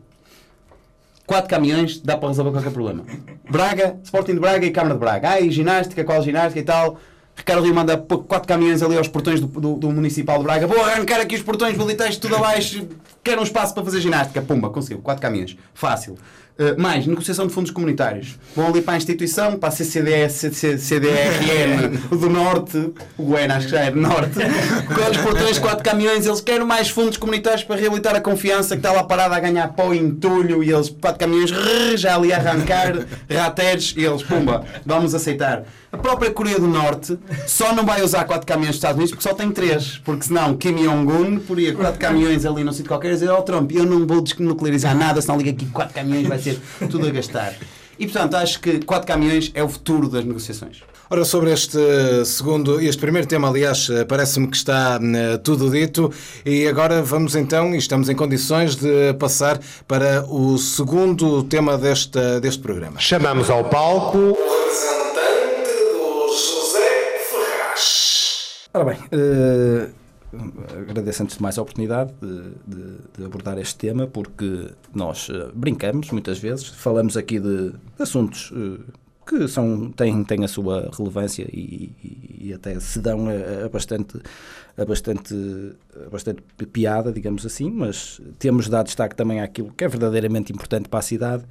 Quatro 1.26 1.48
caminhões 1.48 2.00
dá 2.00 2.16
para 2.16 2.28
resolver 2.28 2.50
qualquer 2.50 2.72
problema. 2.72 3.04
Braga, 3.48 3.96
Sporting 4.04 4.34
de 4.34 4.40
Braga 4.40 4.66
e 4.66 4.70
Câmara 4.70 4.94
de 4.94 5.00
Braga. 5.00 5.40
E 5.40 5.50
ginástica, 5.50 6.04
qual 6.04 6.22
ginástica 6.22 6.60
e 6.60 6.64
tal. 6.64 6.98
Ricardo 7.34 7.62
Rio 7.62 7.74
manda 7.74 7.96
quatro 7.96 8.46
caminhões 8.46 8.82
ali 8.82 8.96
aos 8.96 9.08
portões 9.08 9.40
do, 9.40 9.46
do, 9.46 9.74
do 9.76 9.90
Municipal 9.90 10.38
de 10.38 10.44
Braga. 10.44 10.66
Vou 10.66 10.82
arrancar 10.84 11.20
aqui 11.20 11.34
os 11.34 11.42
portões, 11.42 11.76
bilhetes, 11.76 12.18
tudo 12.18 12.36
abaixo. 12.36 12.86
Quero 13.24 13.40
um 13.40 13.44
espaço 13.44 13.72
para 13.72 13.84
fazer 13.84 14.00
ginástica. 14.00 14.42
Pumba, 14.42 14.68
conseguiu. 14.68 14.98
Quatro 14.98 15.22
caminhões. 15.22 15.56
Fácil. 15.72 16.18
Uh, 16.58 16.78
mais, 16.80 17.06
negociação 17.06 17.46
de 17.46 17.52
fundos 17.54 17.70
comunitários. 17.70 18.38
Vão 18.54 18.68
ali 18.68 18.82
para 18.82 18.92
a 18.94 18.96
instituição, 18.98 19.56
para 19.56 19.70
a 19.70 19.72
CCDS, 19.72 20.34
CC, 20.34 20.76
CDRN 20.76 21.96
do 22.12 22.28
Norte, 22.28 22.92
o 23.16 23.22
Goiânia 23.22 23.56
acho 23.56 23.66
que 23.66 23.72
já 23.72 23.80
é 23.80 23.90
do 23.90 23.98
Norte, 23.98 24.34
com 24.34 25.10
os 25.10 25.16
portões, 25.16 25.58
quatro 25.58 25.82
caminhões, 25.82 26.26
eles 26.26 26.42
querem 26.42 26.66
mais 26.66 26.90
fundos 26.90 27.16
comunitários 27.16 27.64
para 27.64 27.76
reabilitar 27.76 28.14
a 28.14 28.20
confiança 28.20 28.76
que 28.76 28.80
está 28.80 28.92
lá 28.92 29.02
parada 29.02 29.34
a 29.34 29.40
ganhar 29.40 29.66
pó 29.68 29.94
e 29.94 29.98
entulho, 29.98 30.62
e 30.62 30.70
eles, 30.70 30.90
quatro 30.90 31.20
caminhões, 31.20 31.50
rrr, 31.50 31.96
já 31.96 32.16
ali 32.16 32.34
a 32.34 32.36
arrancar, 32.36 32.98
rateres, 33.30 33.94
e 33.96 34.04
eles, 34.04 34.22
pumba, 34.22 34.62
vamos 34.84 35.14
aceitar. 35.14 35.64
A 35.92 35.98
própria 35.98 36.30
Coreia 36.30 36.58
do 36.58 36.66
Norte 36.66 37.18
só 37.46 37.74
não 37.74 37.84
vai 37.84 38.02
usar 38.02 38.24
quatro 38.24 38.46
caminhões 38.46 38.70
dos 38.70 38.76
Estados 38.76 38.96
Unidos 38.96 39.10
porque 39.10 39.28
só 39.28 39.34
tem 39.34 39.50
três, 39.50 40.00
porque 40.02 40.24
senão 40.24 40.56
Kim 40.56 40.74
Jong-un 40.76 41.38
poria 41.40 41.74
quatro 41.74 42.00
caminhões 42.00 42.46
ali 42.46 42.64
num 42.64 42.72
sítio 42.72 42.88
qualquer 42.88 43.10
e 43.10 43.14
dizer, 43.14 43.28
ó 43.28 43.42
Trump, 43.42 43.70
eu 43.72 43.84
não 43.84 44.06
vou 44.06 44.22
desnuclearizar 44.22 44.96
nada, 44.96 45.20
senão 45.20 45.36
liga 45.36 45.50
aqui 45.50 45.66
quatro 45.66 45.94
caminhões, 45.94 46.26
vai 46.26 46.38
ser 46.38 46.58
tudo 46.90 47.06
a 47.06 47.10
gastar. 47.10 47.54
E 47.98 48.06
portanto, 48.06 48.34
acho 48.36 48.58
que 48.60 48.82
quatro 48.84 49.06
caminhões 49.06 49.50
é 49.54 49.62
o 49.62 49.68
futuro 49.68 50.08
das 50.08 50.24
negociações. 50.24 50.82
Ora, 51.10 51.26
sobre 51.26 51.52
este 51.52 51.78
segundo, 52.24 52.80
este 52.80 52.98
primeiro 52.98 53.28
tema, 53.28 53.46
aliás, 53.46 53.86
parece-me 54.08 54.48
que 54.48 54.56
está 54.56 54.98
eh, 54.98 55.36
tudo 55.36 55.70
dito 55.70 56.10
e 56.42 56.66
agora 56.66 57.02
vamos 57.02 57.36
então, 57.36 57.74
e 57.74 57.76
estamos 57.76 58.08
em 58.08 58.16
condições 58.16 58.76
de 58.76 59.12
passar 59.18 59.60
para 59.86 60.24
o 60.26 60.56
segundo 60.56 61.42
tema 61.42 61.76
deste, 61.76 62.18
deste 62.40 62.62
programa. 62.62 62.98
Chamamos 62.98 63.50
ao 63.50 63.64
palco 63.64 64.38
Ora 68.74 68.84
bem, 68.84 68.98
eh, 69.12 69.90
agradeço 70.88 71.22
antes 71.22 71.36
de 71.36 71.42
mais 71.42 71.58
a 71.58 71.62
oportunidade 71.62 72.12
de, 72.20 72.42
de- 72.66 72.98
de 73.18 73.24
abordar 73.24 73.58
este 73.58 73.76
tema, 73.76 74.06
porque 74.06 74.70
nós 74.94 75.28
eh, 75.30 75.50
brincamos 75.54 76.10
muitas 76.10 76.38
vezes, 76.38 76.66
falamos 76.68 77.16
aqui 77.16 77.38
de 77.38 77.72
assuntos 77.98 78.50
eh, 78.56 78.80
que 79.26 79.46
são, 79.46 79.90
têm, 79.92 80.24
têm 80.24 80.44
a 80.44 80.48
sua 80.48 80.90
relevância 80.96 81.46
e, 81.52 81.92
e- 82.02 82.46
e 82.48 82.52
até 82.54 82.78
se 82.80 82.98
dão 83.00 83.26
a, 83.28 83.66
a 83.66 83.68
bastante, 83.68 84.18
a, 84.76 84.84
bastante, 84.84 85.34
a 86.06 86.08
bastante 86.08 86.42
piada, 86.72 87.12
digamos 87.12 87.44
assim, 87.44 87.70
mas 87.70 88.20
temos 88.38 88.64
de 88.66 88.70
dar 88.70 88.82
destaque 88.82 89.14
também 89.14 89.40
àquilo 89.40 89.72
que 89.76 89.84
é 89.84 89.88
verdadeiramente 89.88 90.52
importante 90.52 90.88
para 90.88 90.98
a 91.00 91.02
cidade 91.02 91.44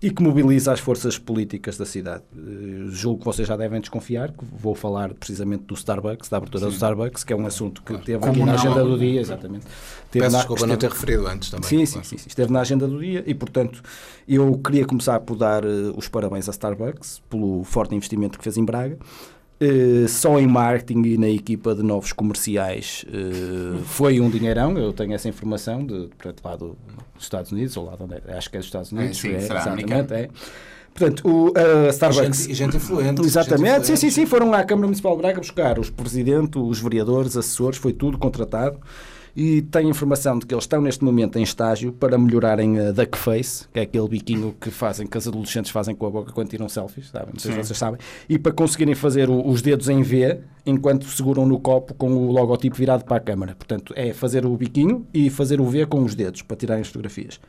e 0.00 0.10
que 0.10 0.22
mobiliza 0.22 0.72
as 0.72 0.80
forças 0.80 1.18
políticas 1.18 1.76
da 1.76 1.84
cidade. 1.84 2.22
Eh, 2.36 2.86
julgo 2.88 3.18
que 3.20 3.24
vocês 3.26 3.46
já 3.46 3.56
devem 3.56 3.80
desconfiar, 3.80 4.30
que 4.32 4.44
vou 4.58 4.74
falar 4.74 5.12
precisamente 5.14 5.64
do 5.64 5.74
Starbucks, 5.74 6.28
da 6.30 6.36
abertura 6.38 6.66
do 6.66 6.72
Starbucks, 6.72 7.22
que 7.24 7.32
é 7.32 7.36
um 7.36 7.44
assunto 7.46 7.82
que 7.82 7.92
teve 7.98 8.16
aqui 8.24 8.26
Como 8.38 8.46
na 8.46 8.52
não? 8.52 8.54
agenda 8.60 8.84
do 8.84 8.98
dia, 8.98 9.20
exatamente. 9.20 9.66
Teve 10.10 10.24
Peço 10.24 10.32
na- 10.32 10.38
desculpa 10.38 10.66
não 10.66 10.76
ter 10.76 10.86
esteve- 10.86 10.94
referido 11.00 11.26
antes 11.26 11.50
também. 11.50 11.68
Sim, 11.68 11.84
sim, 11.86 12.02
sim, 12.02 12.16
sim. 12.18 12.28
Esteve 12.28 12.52
na 12.52 12.60
agenda 12.60 12.86
do 12.88 12.98
dia 13.00 13.22
e, 13.26 13.34
portanto, 13.34 13.82
eu 14.26 14.56
queria 14.58 14.86
começar 14.86 15.20
por 15.20 15.36
dar 15.36 15.64
eh, 15.64 15.68
os 15.96 16.08
parabéns 16.08 16.48
à 16.48 16.52
Starbucks 16.52 17.20
pelo 17.28 17.62
forte 17.64 17.94
investimento 17.94 18.38
que 18.38 18.44
fez 18.44 18.56
em 18.56 18.64
Braga. 18.64 18.96
Eh, 19.62 20.06
só 20.08 20.38
em 20.40 20.46
marketing 20.46 21.02
e 21.04 21.18
na 21.18 21.28
equipa 21.28 21.74
de 21.74 21.82
novos 21.82 22.14
comerciais 22.14 23.04
eh, 23.12 23.78
foi 23.84 24.18
um 24.18 24.30
dinheirão, 24.30 24.78
eu 24.78 24.90
tenho 24.90 25.12
essa 25.12 25.28
informação 25.28 25.84
de, 25.84 26.08
portanto, 26.16 26.40
lá 26.42 26.56
do- 26.56 26.78
dos 27.14 27.24
Estados 27.24 27.52
Unidos, 27.52 27.76
ou 27.76 27.84
lá 27.84 27.94
de 27.94 28.02
onde 28.02 28.14
é, 28.14 28.36
acho 28.38 28.48
que 28.50 28.56
é 28.56 28.60
dos 28.60 28.66
Estados 28.68 28.90
Unidos, 28.90 29.18
sim, 29.18 29.38
será 29.38 29.60
exatamente, 29.60 29.92
americano. 29.92 30.14
é. 30.14 30.28
Portanto, 30.94 31.28
o, 31.28 31.52
a 31.56 31.86
E 31.86 31.90
Starbucks... 31.90 32.38
gente, 32.46 32.54
gente 32.54 32.76
influente. 32.78 33.20
Exatamente, 33.22 33.86
gente 33.86 33.86
sim, 33.86 33.96
sim, 33.96 34.06
influente. 34.06 34.14
sim. 34.14 34.26
Foram 34.26 34.54
à 34.54 34.64
Câmara 34.64 34.86
Municipal 34.86 35.14
de 35.14 35.22
Braga 35.22 35.38
buscar 35.40 35.78
os 35.78 35.90
presidentes, 35.90 36.60
os 36.60 36.80
vereadores, 36.80 37.36
assessores, 37.36 37.78
foi 37.78 37.92
tudo 37.92 38.16
contratado. 38.16 38.78
E 39.36 39.62
tenho 39.62 39.88
informação 39.88 40.38
de 40.38 40.46
que 40.46 40.54
eles 40.54 40.64
estão 40.64 40.80
neste 40.80 41.04
momento 41.04 41.38
em 41.38 41.42
estágio 41.42 41.92
para 41.92 42.18
melhorarem 42.18 42.78
a 42.80 42.90
duck 42.92 43.16
face, 43.16 43.66
que 43.72 43.78
é 43.78 43.82
aquele 43.82 44.08
biquinho 44.08 44.54
que 44.60 44.70
fazem, 44.70 45.06
que 45.06 45.16
as 45.16 45.26
adolescentes 45.28 45.70
fazem 45.70 45.94
com 45.94 46.06
a 46.06 46.10
boca 46.10 46.32
quando 46.32 46.48
tiram 46.48 46.68
selfies, 46.68 47.08
sabem? 47.10 47.28
Não 47.32 47.40
sei 47.40 47.52
se 47.52 47.58
vocês 47.58 47.78
sabem. 47.78 48.00
E 48.28 48.38
para 48.38 48.52
conseguirem 48.52 48.94
fazer 48.94 49.30
o- 49.30 49.46
os 49.48 49.62
dedos 49.62 49.88
em 49.88 50.02
V 50.02 50.40
enquanto 50.66 51.06
seguram 51.06 51.46
no 51.46 51.58
copo 51.60 51.94
com 51.94 52.10
o 52.12 52.32
logotipo 52.32 52.76
virado 52.76 53.04
para 53.04 53.16
a 53.16 53.20
câmara. 53.20 53.54
Portanto, 53.54 53.92
é 53.96 54.12
fazer 54.12 54.44
o 54.44 54.56
biquinho 54.56 55.06
e 55.14 55.30
fazer 55.30 55.60
o 55.60 55.66
V 55.66 55.86
com 55.86 56.02
os 56.02 56.14
dedos 56.14 56.42
para 56.42 56.56
tirarem 56.56 56.80
as 56.82 56.88
fotografias. 56.88 57.40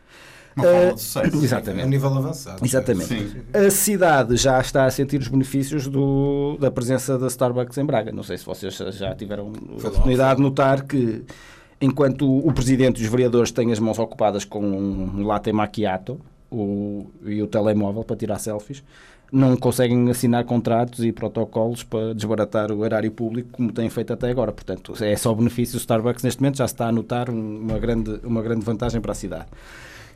Uma 0.55 0.65
forma 0.65 0.79
Eh, 0.81 0.93
de 0.93 1.01
sucesso. 1.01 1.33
É 1.33 1.37
um 1.37 1.43
Exatamente. 1.43 1.87
nível 1.87 2.13
avançado. 2.13 2.65
Exatamente. 2.65 3.05
Sim. 3.05 3.31
A 3.53 3.69
cidade 3.71 4.35
já 4.35 4.59
está 4.59 4.85
a 4.85 4.91
sentir 4.91 5.19
os 5.21 5.29
benefícios 5.29 5.87
do- 5.87 6.57
da 6.59 6.69
presença 6.69 7.17
da 7.17 7.27
Starbucks 7.27 7.77
em 7.77 7.85
Braga. 7.85 8.11
Não 8.11 8.21
sei 8.21 8.37
se 8.37 8.45
vocês 8.45 8.75
já 8.75 9.15
tiveram 9.15 9.47
a 9.71 9.77
oportunidade 9.77 10.35
de 10.35 10.41
notar 10.41 10.83
que, 10.85 11.23
enquanto 11.81 12.25
o 12.29 12.51
presidente 12.53 13.01
e 13.01 13.03
os 13.05 13.09
vereadores 13.09 13.51
têm 13.51 13.71
as 13.71 13.79
mãos 13.79 13.97
ocupadas 13.99 14.45
com 14.45 14.63
um 14.63 15.25
latte 15.25 15.51
macchiato 15.51 16.19
o, 16.51 17.07
e 17.25 17.41
o 17.41 17.47
telemóvel 17.47 18.03
para 18.03 18.15
tirar 18.15 18.37
selfies, 18.39 18.83
não 19.31 19.55
conseguem 19.55 20.09
assinar 20.09 20.43
contratos 20.43 21.03
e 21.05 21.11
protocolos 21.13 21.83
para 21.83 22.13
desbaratar 22.13 22.71
o 22.71 22.85
erário 22.85 23.09
público 23.11 23.49
como 23.53 23.71
têm 23.71 23.89
feito 23.89 24.11
até 24.11 24.29
agora. 24.29 24.51
Portanto, 24.51 24.93
é 25.01 25.15
só 25.15 25.33
benefício. 25.33 25.75
O 25.75 25.79
Starbucks, 25.79 26.21
neste 26.23 26.41
momento, 26.41 26.57
já 26.57 26.67
se 26.67 26.73
está 26.73 26.87
a 26.87 26.91
notar 26.91 27.29
um- 27.29 27.59
uma 27.61 27.79
grande, 27.79 28.19
uma 28.23 28.41
grande 28.41 28.65
vantagem 28.65 28.99
para 28.99 29.13
a 29.13 29.15
cidade. 29.15 29.45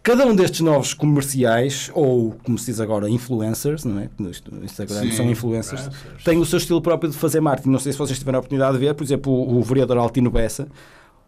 Cada 0.03 0.23
um 0.27 0.35
destes 0.35 0.59
novos 0.59 0.93
comerciais, 0.93 1.89
ou 1.95 2.35
como 2.43 2.59
se 2.59 2.67
diz 2.67 2.79
agora, 2.79 3.09
influencers, 3.09 3.85
não 3.85 3.99
é? 4.01 4.09
No 4.19 4.29
Instagram 4.29 5.01
Sim, 5.01 5.11
são 5.11 5.31
influencers, 5.31 5.89
têm 6.23 6.37
o 6.37 6.45
seu 6.45 6.57
estilo 6.57 6.79
próprio 6.81 7.09
de 7.09 7.17
fazer 7.17 7.39
marketing. 7.39 7.69
Não 7.69 7.79
sei 7.79 7.91
se 7.93 7.97
vocês 7.97 8.19
tiveram 8.19 8.37
a 8.37 8.41
oportunidade 8.41 8.73
de 8.73 8.85
ver, 8.85 8.93
por 8.93 9.03
exemplo, 9.03 9.31
o, 9.33 9.57
o 9.57 9.63
vereador 9.63 9.97
Altino 9.97 10.29
Bessa 10.29 10.67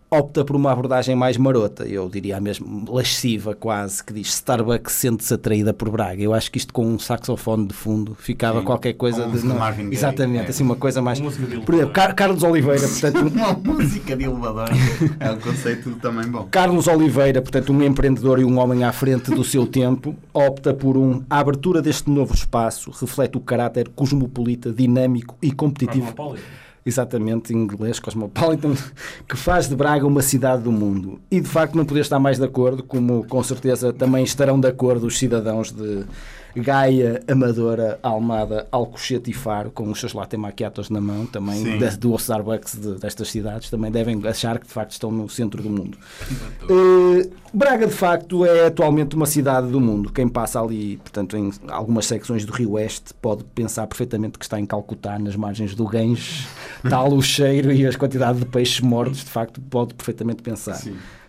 opta 0.10 0.46
por 0.46 0.56
uma 0.56 0.72
abordagem 0.72 1.16
mais 1.16 1.36
marota, 1.38 1.86
eu 1.86 2.08
diria 2.10 2.40
mesmo 2.40 2.86
lasciva 2.92 3.54
quase, 3.54 4.04
que 4.04 4.14
diz 4.14 4.28
Starbucks 4.30 4.94
sente-se 4.94 5.34
atraída 5.34 5.74
por 5.74 5.90
Braga. 5.90 6.22
Eu 6.22 6.34
acho 6.34 6.50
que 6.52 6.58
isto 6.58 6.74
com 6.74 6.86
um 6.86 6.98
saxofone 6.98 7.68
de 7.68 7.74
fundo 7.74 8.16
ficava 8.16 8.60
Sim, 8.60 8.66
qualquer 8.66 8.94
coisa 8.94 9.28
de. 9.28 9.46
Marvin 9.46 9.84
Gaye, 9.84 9.94
exatamente, 9.96 10.46
é. 10.46 10.50
assim 10.50 10.64
uma 10.64 10.76
coisa 10.76 11.02
mais. 11.02 11.20
Por 11.20 11.76
exemplo, 11.76 11.94
Car- 11.94 12.16
Carlos 12.16 12.44
Oliveira, 12.44 12.88
portanto, 12.88 13.18
um- 13.68 13.74
música 13.74 14.16
de 14.16 14.24
elevador 14.24 14.70
é 15.20 15.32
um 15.32 15.40
conceito 15.40 15.92
também 15.96 16.28
bom. 16.30 16.48
Carlos 16.50 16.88
Oliveira, 16.88 17.42
portanto, 17.42 17.74
um 17.74 17.84
empreendedor 17.84 18.40
e 18.40 18.46
um 18.46 18.58
homem 18.60 18.84
à 18.84 18.92
frente 18.94 19.32
do 19.32 19.44
seu 19.44 19.68
tempo, 19.68 20.16
opta 20.34 20.74
por 20.74 20.96
um. 20.98 21.22
A 21.30 21.40
abertura 21.40 21.82
deste 21.82 22.10
novo 22.10 22.34
espaço 22.34 22.92
reflete 22.92 23.38
o 23.38 23.42
caráter 23.42 23.90
cosmopolita, 23.90 24.72
dinâmico 24.72 25.36
e 25.42 25.52
competitivo. 25.52 26.14
Exatamente 26.88 27.54
em 27.54 27.58
inglês, 27.58 28.00
Cosmopolitan, 28.00 28.74
que 29.28 29.36
faz 29.36 29.68
de 29.68 29.76
Braga 29.76 30.08
uma 30.08 30.22
cidade 30.22 30.64
do 30.64 30.72
mundo. 30.72 31.20
E 31.30 31.42
de 31.42 31.48
facto 31.48 31.76
não 31.76 31.86
podia 31.86 32.02
estar 32.02 32.20
mais 32.20 32.38
de 32.38 32.46
acordo, 32.46 32.82
como 32.82 33.26
com 33.26 33.44
certeza 33.44 33.92
também 33.92 34.24
estarão 34.24 34.60
de 34.60 34.68
acordo 34.68 35.06
os 35.08 35.18
cidadãos 35.18 35.72
de 35.72 36.06
Gaia, 36.62 37.22
Amadora, 37.28 38.00
Almada, 38.04 38.68
Alcochete 38.72 39.32
e 39.32 39.34
Faro, 39.34 39.72
com 39.72 39.90
os 39.90 40.00
seus 40.00 40.14
latte 40.14 40.36
macchiatos 40.38 40.90
na 40.90 41.00
mão, 41.02 41.26
também 41.26 41.64
Sim. 41.64 41.78
da- 41.80 41.90
do 41.90 42.16
Starbucks 42.16 42.76
de- 42.80 42.96
destas 43.00 43.30
cidades, 43.30 43.70
também 43.70 43.92
devem 43.92 44.20
achar 44.28 44.60
que 44.60 44.68
de 44.68 44.74
facto 44.74 44.92
estão 44.92 45.12
no 45.12 45.30
centro 45.30 45.62
do 45.62 45.70
mundo. 45.70 45.98
Eh, 46.70 47.30
Braga, 47.54 47.88
de 47.88 47.94
facto, 47.94 48.46
é 48.46 48.68
atualmente 48.68 49.16
uma 49.16 49.26
cidade 49.26 49.68
do 49.70 49.80
mundo. 49.80 50.12
Quem 50.12 50.28
passa 50.28 50.62
ali, 50.62 50.98
portanto, 50.98 51.38
em 51.38 51.50
algumas 51.70 52.06
secções 52.06 52.46
do 52.46 52.52
Rio 52.52 52.72
Oeste, 52.72 53.14
pode 53.22 53.44
pensar 53.46 53.88
perfeitamente 53.88 54.38
que 54.38 54.44
está 54.46 54.60
em 54.60 54.66
Calcutá, 54.66 55.18
nas 55.18 55.36
margens 55.36 55.74
do 55.74 55.86
Ganges, 55.88 56.46
tal 56.90 57.12
o 57.14 57.22
cheiro 57.22 57.72
e 57.72 57.88
as 57.88 57.96
quantidades 57.96 58.42
de 58.42 58.46
peixes 58.46 58.82
mortos, 58.82 59.20
de 59.20 59.30
facto, 59.32 59.62
pode 59.62 59.94
perfeitamente 59.94 60.44
pensar. 60.44 60.80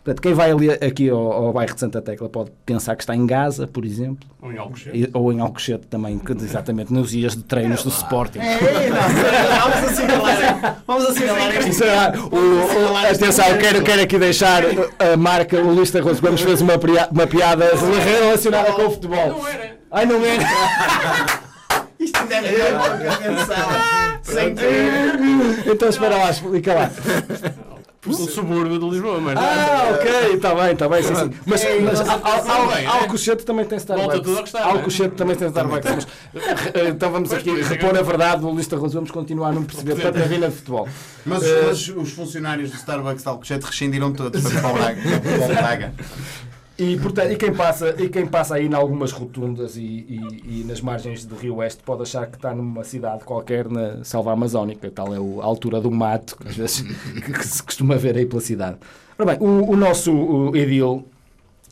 Portanto, 0.08 0.22
quem 0.22 0.32
vai 0.32 0.50
ali 0.50 0.70
aqui 0.70 1.10
ao, 1.10 1.18
ao 1.32 1.52
bairro 1.52 1.74
de 1.74 1.80
Santa 1.80 2.00
Tecla 2.00 2.30
pode 2.30 2.50
pensar 2.64 2.96
que 2.96 3.02
está 3.02 3.14
em 3.14 3.26
Gaza, 3.26 3.66
por 3.66 3.84
exemplo, 3.84 4.26
Ou 4.40 4.50
em 4.50 4.56
Alcochete. 4.56 5.10
ou 5.12 5.30
em 5.30 5.38
Alcochete 5.40 5.86
também, 5.86 6.18
que, 6.18 6.32
exatamente 6.32 6.90
nos 6.90 7.10
dias 7.10 7.36
de 7.36 7.42
treinos 7.42 7.82
do 7.82 7.90
Sporting. 7.90 8.38
Vamos 8.38 9.90
assinalar. 9.90 10.82
Vamos 10.86 11.04
assinalar 11.10 12.14
é, 12.14 12.18
o- 12.18 12.92
o- 12.92 12.96
atenção, 12.96 13.44
quero, 13.58 13.82
quero 13.82 14.00
aqui 14.00 14.18
deixar 14.18 14.62
a 14.98 15.14
marca, 15.18 15.58
o 15.60 15.74
Luís 15.74 15.94
Arroz 15.94 16.20
Gomes 16.20 16.40
fez 16.40 16.62
uma, 16.62 16.78
pria- 16.78 17.08
uma 17.12 17.26
piada 17.26 17.66
relacionada 17.74 18.72
com 18.72 18.86
o 18.86 18.90
futebol. 18.90 19.28
Não 19.28 19.46
era. 19.46 19.76
Ai, 19.90 20.06
não 20.06 20.24
era. 20.24 20.42
Isto 22.00 22.18
ainda 22.20 22.34
é. 22.36 22.78
Sem 24.22 24.54
Então 25.70 25.88
espera 25.90 26.16
lá, 26.16 26.30
explica 26.30 26.72
lá. 26.72 26.90
O 28.10 28.28
subúrbio 28.28 28.78
de 28.78 28.88
Lisboa, 28.88 29.20
mas. 29.20 29.38
Ah, 29.38 29.90
ok, 29.94 30.34
está 30.34 30.54
bem, 30.54 30.72
está 30.72 30.88
bem, 30.88 31.02
sim, 31.02 31.14
sim. 31.14 31.30
Mas, 31.46 31.62
mas 31.82 32.00
é? 32.00 32.88
Al- 32.88 33.00
Alcochete 33.02 33.44
também 33.44 33.64
tem 33.64 33.78
Starbucks. 33.78 34.54
É? 34.54 34.58
Alcochete 34.62 35.14
também 35.14 35.36
tem 35.36 35.48
Starbucks. 35.48 36.06
Mas, 36.34 36.46
eh, 36.74 36.88
então 36.88 37.10
vamos 37.10 37.32
aqui 37.32 37.50
é 37.50 37.62
repor 37.62 37.96
a 37.96 38.02
verdade 38.02 38.40
do 38.42 38.50
Luís 38.50 38.72
Arroz, 38.72 38.92
vamos 38.92 39.10
continuar 39.10 39.48
a 39.48 39.52
não 39.52 39.64
perceber 39.64 39.96
tanta 39.96 40.24
rina 40.24 40.48
de 40.48 40.56
futebol. 40.56 40.88
Mas, 41.24 41.42
mas 41.66 41.88
os 41.88 42.12
funcionários 42.12 42.70
do 42.70 42.76
Starbucks 42.76 43.22
de 43.22 43.28
Alcochete 43.28 43.66
rescindiram 43.66 44.12
todos 44.12 44.42
para 44.42 44.68
o 44.68 44.72
Braga. 44.72 45.94
E, 46.78 46.96
portanto, 46.98 47.32
e, 47.32 47.36
quem 47.36 47.52
passa, 47.52 47.94
e 48.00 48.08
quem 48.08 48.24
passa 48.24 48.54
aí 48.54 48.66
em 48.66 48.74
algumas 48.74 49.10
rotundas 49.10 49.76
e, 49.76 49.80
e- 49.82 50.60
e 50.60 50.64
nas 50.64 50.80
margens 50.80 51.24
do 51.24 51.34
Rio 51.34 51.56
Oeste 51.56 51.82
pode 51.82 52.02
achar 52.02 52.26
que 52.28 52.36
está 52.36 52.54
numa 52.54 52.84
cidade 52.84 53.24
qualquer 53.24 53.68
na 53.68 54.04
selva 54.04 54.32
amazónica, 54.32 54.88
tal 54.90 55.12
é 55.12 55.18
o- 55.18 55.40
a 55.40 55.44
altura 55.44 55.80
do 55.80 55.90
mato 55.90 56.36
que, 56.36 56.46
às 56.48 56.56
vezes, 56.56 56.82
que 57.20 57.46
se 57.46 57.60
costuma 57.62 57.96
ver 57.96 58.16
aí 58.16 58.24
pela 58.26 58.40
cidade. 58.40 58.76
Ora 59.18 59.34
bem, 59.36 59.46
o, 59.48 59.72
o 59.72 59.76
nosso 59.76 60.12
o 60.12 60.56
edil 60.56 61.04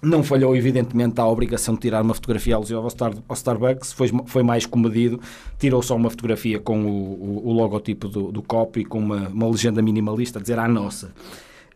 não 0.03 0.25
falhou, 0.25 0.57
evidentemente, 0.57 1.21
à 1.21 1.27
obrigação 1.27 1.75
de 1.75 1.81
tirar 1.83 2.03
uma 2.03 2.13
fotografia 2.13 2.57
alusiva 2.57 2.81
ao, 2.81 2.91
Star, 2.91 3.13
ao 3.29 3.35
Starbucks, 3.35 3.93
foi, 3.93 4.11
foi 4.27 4.43
mais 4.43 4.67
comedido, 4.67 5.21
tirou 5.57 5.83
só 5.83 5.95
uma 5.95 6.11
fotografia 6.11 6.59
com 6.59 6.85
o, 6.85 6.89
o- 6.91 7.43
o 7.49 7.53
logotipo 7.53 8.09
do, 8.09 8.33
do 8.33 8.43
copo 8.43 8.81
e 8.81 8.85
com 8.85 8.99
uma, 8.99 9.29
uma 9.29 9.49
legenda 9.49 9.81
minimalista 9.81 10.41
a 10.41 10.43
dizer 10.43 10.59
à 10.59 10.67
nossa. 10.67 11.13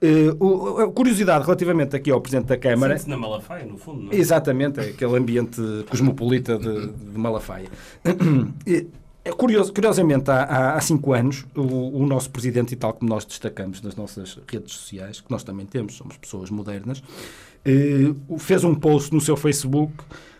Eh, 0.03 0.35
o- 0.41 0.79
a 0.79 0.91
curiosidade 0.93 1.45
relativamente 1.45 1.95
aqui 1.95 2.11
ao 2.11 2.21
Presidente 2.21 2.47
da 2.47 2.57
Câmara. 2.57 2.95
Sente-se 2.95 3.11
na 3.11 3.17
Malafaia, 3.19 3.67
no 3.67 3.77
fundo, 3.77 4.05
não 4.05 4.13
é? 4.13 4.17
Exatamente, 4.17 4.81
é 4.81 4.85
aquele 4.85 5.17
ambiente 5.17 5.61
cosmopolita 5.91 6.57
de, 6.59 6.87
de 6.89 7.19
Malafaia. 7.19 7.69
E, 8.67 8.87
é 9.23 9.31
curioso, 9.33 9.71
curiosamente, 9.75 10.31
há, 10.31 10.43
há, 10.45 10.75
há 10.77 10.81
cinco 10.81 11.13
anos, 11.13 11.45
o, 11.55 11.99
o 12.03 12.07
nosso 12.07 12.31
presidente, 12.31 12.73
e 12.73 12.77
tal 12.77 12.95
como 12.95 13.11
nós 13.11 13.27
destacamos 13.27 13.83
nas 13.83 13.95
nossas 13.95 14.39
redes 14.51 14.73
sociais, 14.73 15.21
que 15.21 15.31
nós 15.31 15.43
também 15.45 15.67
temos, 15.67 15.95
somos 15.97 16.17
pessoas 16.17 16.49
modernas, 16.49 17.03
eh, 17.67 18.15
fez 18.39 18.65
um 18.65 18.75
post 18.75 19.13
no 19.13 19.21
seu 19.21 19.37
Facebook 19.37 19.93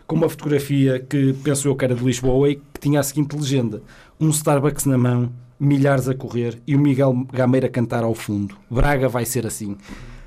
com 0.07 0.15
uma 0.15 0.27
fotografia 0.27 0.99
que 0.99 1.33
penso 1.43 1.67
eu 1.67 1.75
que 1.75 1.85
era 1.85 1.93
de 1.93 2.03
Lisboa 2.03 2.49
e 2.49 2.55
que 2.55 2.79
tinha 2.79 2.99
a 2.99 3.03
seguinte 3.03 3.35
legenda: 3.35 3.83
um 4.19 4.29
Starbucks 4.31 4.85
na 4.87 4.97
mão, 4.97 5.31
milhares 5.61 6.09
a 6.09 6.15
correr 6.15 6.59
e 6.65 6.75
o 6.75 6.79
Miguel 6.79 7.27
Gameira 7.31 7.69
cantar 7.69 8.03
ao 8.03 8.15
fundo. 8.15 8.57
Braga 8.67 9.07
vai 9.07 9.25
ser 9.25 9.45
assim. 9.45 9.77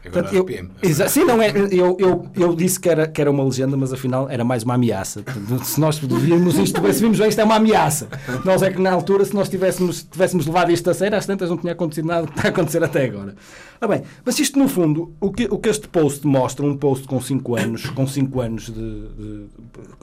Agora 0.07 0.29
Portanto, 0.29 0.51
eu, 0.83 1.09
sim, 1.09 1.25
não 1.25 1.41
é, 1.41 1.51
eu, 1.71 1.97
eu, 1.99 2.27
eu 2.35 2.55
disse 2.55 2.79
que 2.79 2.89
era, 2.89 3.07
que 3.09 3.21
era 3.21 3.31
uma 3.31 3.43
legenda, 3.43 3.77
mas 3.77 3.93
afinal 3.93 4.29
era 4.29 4.45
mais 4.45 4.63
uma 4.63 4.75
ameaça. 4.75 5.23
Portanto, 5.23 5.65
Se 5.65 5.81
nós 5.81 5.99
víamos 5.99 6.59
isto, 6.59 6.81
se 6.93 7.01
vimos 7.01 7.19
bem, 7.19 7.29
isto 7.29 7.41
é 7.41 7.45
uma 7.45 7.57
ameaça. 7.57 8.09
Nós 8.45 8.63
é 8.63 8.71
que 8.71 8.81
na 8.81 8.93
altura, 8.93 9.25
se 9.25 9.35
nós 9.35 9.49
tivéssemos, 9.49 10.03
tivéssemos 10.03 10.47
levado 10.47 10.71
isto 10.71 10.89
a 10.91 10.95
sério, 10.95 11.17
às 11.17 11.25
tantas 11.27 11.49
não 11.49 11.57
tinha 11.57 11.73
acontecido 11.73 12.07
nada 12.07 12.27
que 12.27 12.37
está 12.37 12.49
a 12.49 12.51
acontecer 12.51 12.83
até 12.85 13.05
agora. 13.05 13.35
Ah, 13.81 13.87
bem, 13.87 14.03
mas 14.25 14.39
isto 14.39 14.59
no 14.59 14.69
fundo, 14.69 15.13
o 15.21 15.31
que, 15.33 15.45
o 15.51 15.59
que 15.59 15.69
este 15.69 15.89
post 15.89 16.27
mostra, 16.27 16.65
um 16.65 16.77
post 16.77 17.07
com 17.07 17.21
5 17.21 17.57
anos, 17.57 17.87
com 17.91 18.07
5 18.07 18.41
anos 18.41 18.67
de. 18.67 18.73
de- 18.73 19.47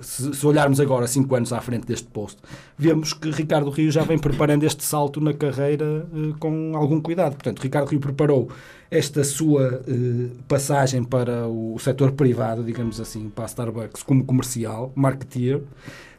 se, 0.01 0.33
se 0.33 0.45
olharmos 0.45 0.79
agora 0.79 1.07
5 1.07 1.33
anos 1.35 1.53
à 1.53 1.61
frente 1.61 1.85
deste 1.87 2.07
post, 2.07 2.37
vemos 2.77 3.13
que 3.13 3.29
Ricardo 3.31 3.69
Rio 3.69 3.91
já 3.91 4.03
vem 4.03 4.17
preparando 4.19 4.63
este 4.63 4.83
salto 4.83 5.21
na 5.21 5.33
carreira 5.33 6.05
eh, 6.13 6.33
com 6.39 6.73
algum 6.75 6.99
cuidado. 6.99 7.33
Portanto, 7.33 7.59
Ricardo 7.61 7.87
Rio 7.87 7.99
preparou 7.99 8.49
esta 8.91 9.23
sua 9.23 9.81
eh, 9.87 10.29
passagem 10.49 11.01
para 11.01 11.47
o 11.47 11.79
setor 11.79 12.11
privado, 12.11 12.61
digamos 12.61 12.99
assim, 12.99 13.29
para 13.29 13.45
a 13.45 13.47
Starbucks 13.47 14.03
como 14.03 14.25
comercial, 14.25 14.91
marketeer, 14.93 15.61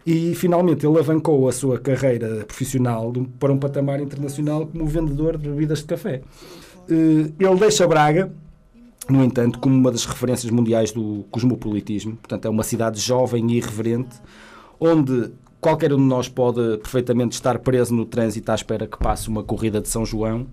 e 0.07 0.35
finalmente 0.35 0.87
ele 0.87 0.95
alavancou 0.97 1.47
a 1.47 1.53
sua 1.53 1.79
carreira 1.79 2.47
profissional 2.47 3.13
para 3.39 3.53
um 3.53 3.59
patamar 3.59 4.01
internacional 4.01 4.67
como 4.67 4.87
vendedor 4.87 5.37
de 5.37 5.51
bebidas 5.51 5.81
de 5.81 5.85
café. 5.85 6.23
Eh, 6.89 7.31
ele 7.39 7.57
deixa 7.61 7.87
Braga, 7.87 8.33
no 9.07 9.23
entanto, 9.23 9.59
como 9.59 9.75
uma 9.75 9.93
das 9.93 10.07
referências 10.07 10.51
mundiais 10.51 10.93
do 10.93 11.27
cosmopolitismo, 11.31 12.17
portanto, 12.17 12.47
é 12.47 12.49
uma 12.49 12.63
cidade 12.63 12.99
jovem 12.99 13.53
e 13.53 13.59
irreverente, 13.59 14.17
onde 14.81 15.31
qualquer 15.61 15.93
um 15.93 15.99
de 15.99 16.05
nós 16.05 16.27
pode 16.27 16.79
perfeitamente 16.79 17.35
estar 17.35 17.59
preso 17.59 17.95
no 17.95 18.07
trânsito 18.07 18.51
à 18.51 18.55
espera 18.55 18.87
que 18.87 18.97
passe 18.97 19.29
uma 19.29 19.43
corrida 19.43 19.79
de 19.79 19.89
São 19.89 20.07
João, 20.07 20.47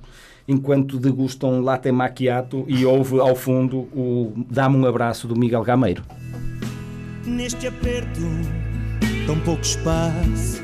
enquanto 0.50 0.98
degustam 0.98 1.62
latte 1.62 1.92
macchiato 1.92 2.66
e 2.68 2.84
ouve 2.84 3.20
ao 3.20 3.36
fundo 3.36 3.88
o 3.94 4.34
Dá-me 4.50 4.76
um 4.76 4.86
abraço 4.86 5.28
do 5.28 5.38
Miguel 5.38 5.64
Gameiro. 5.64 6.04
neste 7.26 7.68
aperto, 7.68 8.22
tão 9.28 9.40
pouco 9.42 9.62
espaço. 9.62 10.64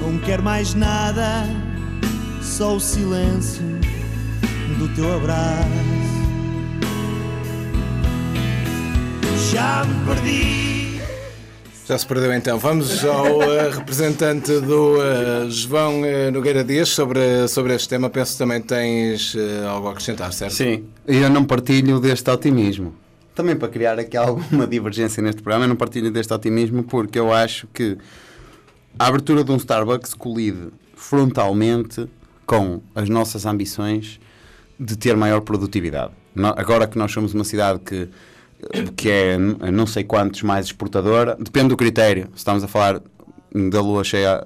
Não 0.00 0.18
quero 0.20 0.42
mais 0.42 0.74
nada, 0.74 1.44
só 2.40 2.76
o 2.76 2.80
silêncio 2.80 3.64
do 4.78 4.88
teu 4.94 5.16
abraço. 5.16 5.68
Já 9.52 9.84
me 9.84 10.06
perdi. 10.06 10.69
Já 11.90 11.98
se 11.98 12.06
perdeu 12.06 12.32
então. 12.32 12.56
Vamos 12.56 13.04
ao 13.04 13.42
eh, 13.42 13.68
representante 13.68 14.60
do 14.60 15.02
eh, 15.02 15.50
João 15.50 16.04
eh, 16.04 16.30
Nogueira 16.30 16.62
Dias 16.62 16.90
sobre, 16.90 17.48
sobre 17.48 17.74
este 17.74 17.88
tema. 17.88 18.08
Penso 18.08 18.34
que 18.34 18.38
também 18.38 18.62
tens 18.62 19.36
algo 19.68 19.88
a 19.88 19.90
acrescentar, 19.90 20.32
certo? 20.32 20.52
Sim, 20.52 20.84
eu 21.04 21.28
não 21.28 21.44
partilho 21.44 21.98
deste 21.98 22.30
otimismo. 22.30 22.94
Também 23.34 23.56
para 23.56 23.66
criar 23.66 23.98
aqui 23.98 24.16
alguma 24.16 24.68
divergência 24.68 25.20
neste 25.20 25.42
programa, 25.42 25.64
eu 25.64 25.68
não 25.68 25.74
partilho 25.74 26.12
deste 26.12 26.32
otimismo 26.32 26.84
porque 26.84 27.18
eu 27.18 27.32
acho 27.32 27.66
que 27.74 27.98
a 28.96 29.08
abertura 29.08 29.42
de 29.42 29.50
um 29.50 29.56
Starbucks 29.56 30.14
colide 30.14 30.68
frontalmente 30.94 32.08
com 32.46 32.80
as 32.94 33.08
nossas 33.08 33.44
ambições 33.44 34.20
de 34.78 34.96
ter 34.96 35.16
maior 35.16 35.40
produtividade. 35.40 36.12
Agora 36.56 36.86
que 36.86 36.96
nós 36.96 37.10
somos 37.10 37.34
uma 37.34 37.42
cidade 37.42 37.80
que, 37.80 38.08
que 38.96 39.08
é 39.10 39.38
não 39.38 39.86
sei 39.86 40.04
quantos 40.04 40.42
mais 40.42 40.66
exportadora, 40.66 41.36
depende 41.38 41.68
do 41.68 41.76
critério. 41.76 42.28
Se 42.32 42.38
estamos 42.38 42.62
a 42.64 42.68
falar 42.68 43.00
da 43.70 43.80
lua 43.80 44.04
cheia, 44.04 44.44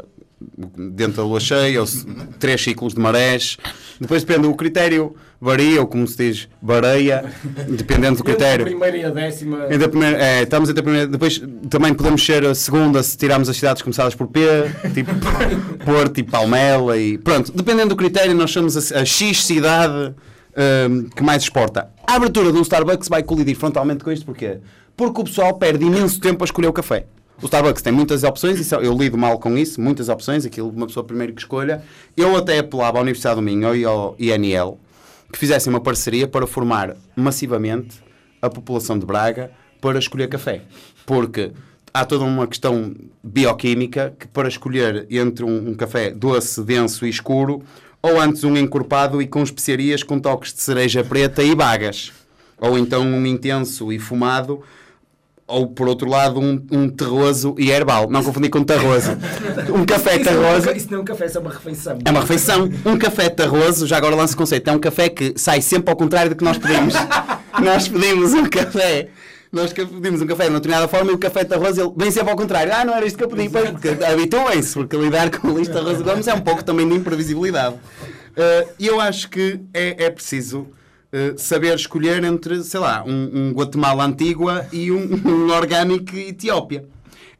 dentro 0.92 1.16
da 1.18 1.22
lua 1.24 1.40
cheia, 1.40 1.80
ou 1.80 1.86
se- 1.86 2.06
três 2.38 2.60
ciclos 2.62 2.94
de 2.94 3.00
marés, 3.00 3.56
depois 4.00 4.22
depende 4.24 4.46
do 4.48 4.54
critério, 4.54 5.14
varia, 5.40 5.80
ou 5.80 5.86
como 5.86 6.06
se 6.06 6.16
diz, 6.16 6.48
vareia, 6.62 7.24
dependendo 7.68 8.16
do 8.18 8.24
critério. 8.24 8.64
primeira 8.64 8.96
e 8.96 9.04
a 9.04 9.10
décima. 9.10 9.66
Entre 9.70 9.84
a 9.84 9.88
primeira- 9.88 10.18
é, 10.22 10.42
estamos 10.42 10.68
entre 10.68 10.80
a 10.80 10.82
primeira, 10.82 11.06
depois 11.06 11.40
também 11.70 11.92
podemos 11.94 12.24
ser 12.24 12.44
a 12.46 12.54
segunda 12.54 13.02
se 13.02 13.16
tirarmos 13.16 13.48
as 13.48 13.56
cidades 13.56 13.82
começadas 13.82 14.14
por 14.14 14.26
P, 14.28 14.40
tipo 14.94 15.10
Porto 15.84 16.18
e 16.18 16.22
Palmela 16.22 16.96
e 16.98 17.18
pronto, 17.18 17.52
dependendo 17.52 17.90
do 17.90 17.96
critério, 17.96 18.34
nós 18.34 18.50
somos 18.50 18.92
a, 18.92 19.00
a 19.00 19.04
X 19.04 19.44
cidade 19.44 20.14
hum, 20.90 21.08
que 21.14 21.22
mais 21.22 21.42
exporta. 21.42 21.88
A 22.06 22.16
abertura 22.16 22.52
de 22.52 22.58
um 22.58 22.62
Starbucks 22.62 23.08
vai 23.08 23.22
colidir 23.22 23.56
frontalmente 23.56 24.04
com 24.04 24.12
isto, 24.12 24.26
porquê? 24.26 24.58
Porque 24.96 25.20
o 25.20 25.24
pessoal 25.24 25.54
perde 25.54 25.84
imenso 25.84 26.20
tempo 26.20 26.44
a 26.44 26.46
escolher 26.46 26.68
o 26.68 26.72
café. 26.72 27.06
O 27.42 27.46
Starbucks 27.46 27.82
tem 27.82 27.92
muitas 27.92 28.22
opções, 28.22 28.70
eu 28.72 28.96
lido 28.96 29.18
mal 29.18 29.38
com 29.38 29.56
isso, 29.58 29.80
muitas 29.80 30.08
opções, 30.08 30.46
aquilo 30.46 30.70
de 30.70 30.76
uma 30.76 30.86
pessoa 30.86 31.04
primeiro 31.04 31.32
que 31.32 31.40
escolha. 31.40 31.82
Eu 32.16 32.36
até 32.36 32.58
apelava 32.58 32.98
à 32.98 33.00
Universidade 33.00 33.36
do 33.36 33.42
Minho 33.42 33.74
e 33.74 33.84
ao 33.84 34.14
INL 34.18 34.78
que 35.32 35.38
fizessem 35.38 35.72
uma 35.72 35.80
parceria 35.80 36.28
para 36.28 36.46
formar 36.46 36.96
massivamente 37.16 37.96
a 38.40 38.48
população 38.48 38.96
de 38.96 39.04
Braga 39.04 39.50
para 39.80 39.98
escolher 39.98 40.28
café. 40.28 40.62
Porque 41.04 41.50
há 41.92 42.04
toda 42.04 42.24
uma 42.24 42.46
questão 42.46 42.94
bioquímica 43.22 44.14
que 44.18 44.28
para 44.28 44.46
escolher 44.46 45.06
entre 45.10 45.44
um, 45.44 45.70
um 45.70 45.74
café 45.74 46.10
doce, 46.10 46.62
denso 46.62 47.04
e 47.04 47.08
escuro 47.08 47.64
ou 48.06 48.20
antes 48.20 48.44
um 48.44 48.54
encorpado 48.54 49.22
e 49.22 49.26
com 49.26 49.42
especiarias 49.42 50.02
com 50.02 50.20
toques 50.20 50.52
de 50.52 50.60
cereja 50.60 51.02
preta 51.02 51.42
e 51.42 51.54
bagas. 51.54 52.12
Ou 52.60 52.76
então 52.78 53.02
um 53.02 53.24
intenso 53.24 53.90
e 53.90 53.98
fumado, 53.98 54.60
ou 55.46 55.66
por 55.68 55.88
outro 55.88 56.06
lado 56.08 56.38
um, 56.38 56.62
um 56.70 56.88
terroso 56.88 57.54
e 57.58 57.70
herbal. 57.70 58.08
Não 58.10 58.22
confundir 58.22 58.50
com 58.50 58.62
terroso. 58.62 59.10
Um 59.74 59.86
café 59.86 60.16
Isso 60.16 60.24
não, 60.30 60.32
é 60.32 60.42
terroso. 60.42 60.66
ca- 60.66 60.72
isso 60.72 60.88
não 60.90 60.98
é 60.98 61.00
um 61.00 61.04
café, 61.04 61.26
isso 61.26 61.38
é 61.38 61.40
uma 61.40 61.50
refeição. 61.50 61.98
É 62.04 62.10
uma 62.10 62.20
refeição. 62.20 62.70
Um 62.84 62.98
café 62.98 63.28
terroso, 63.30 63.86
já 63.86 63.96
agora 63.96 64.14
lanço 64.14 64.34
o 64.34 64.36
conceito, 64.36 64.68
é 64.68 64.72
um 64.72 64.78
café 64.78 65.08
que 65.08 65.32
sai 65.36 65.62
sempre 65.62 65.90
ao 65.90 65.96
contrário 65.96 66.28
do 66.30 66.36
que 66.36 66.44
nós 66.44 66.58
pedimos. 66.58 66.92
nós 67.62 67.88
pedimos 67.88 68.34
um 68.34 68.44
café. 68.46 69.08
Nós 69.54 69.72
pedimos 69.72 70.20
um 70.20 70.26
café 70.26 70.44
de 70.44 70.50
uma 70.50 70.58
determinada 70.58 70.88
forma 70.88 71.12
e 71.12 71.14
o 71.14 71.18
café 71.18 71.44
terroso 71.44 71.80
ele 71.80 71.92
vem 71.96 72.10
sempre 72.10 72.30
ao 72.30 72.36
contrário. 72.36 72.72
Ah, 72.74 72.84
não 72.84 72.94
era 72.94 73.06
isto 73.06 73.16
que 73.16 73.24
eu 73.24 73.28
pedi. 73.28 73.48
Habituem-se, 74.04 74.74
porque 74.74 74.96
lidar 74.96 75.30
com 75.30 75.56
lixo 75.56 75.72
terroso 75.72 76.02
Gomes 76.02 76.26
é 76.26 76.34
um 76.34 76.40
pouco 76.40 76.64
também 76.64 76.88
de 76.88 76.94
imprevisibilidade. 76.94 77.76
Eh, 78.36 78.68
E 78.80 78.86
eu 78.86 79.00
acho 79.00 79.30
que 79.30 79.60
é, 79.72 80.04
é 80.06 80.10
preciso 80.10 80.66
eh, 81.12 81.34
saber 81.36 81.74
escolher 81.76 82.22
entre, 82.24 82.62
sei 82.64 82.80
lá, 82.80 83.04
um, 83.06 83.30
um 83.32 83.52
Guatemala 83.52 84.04
Antigua 84.04 84.66
e 84.72 84.90
um, 84.90 85.20
um 85.24 85.50
orgânico 85.52 86.16
Etiópia. 86.16 86.84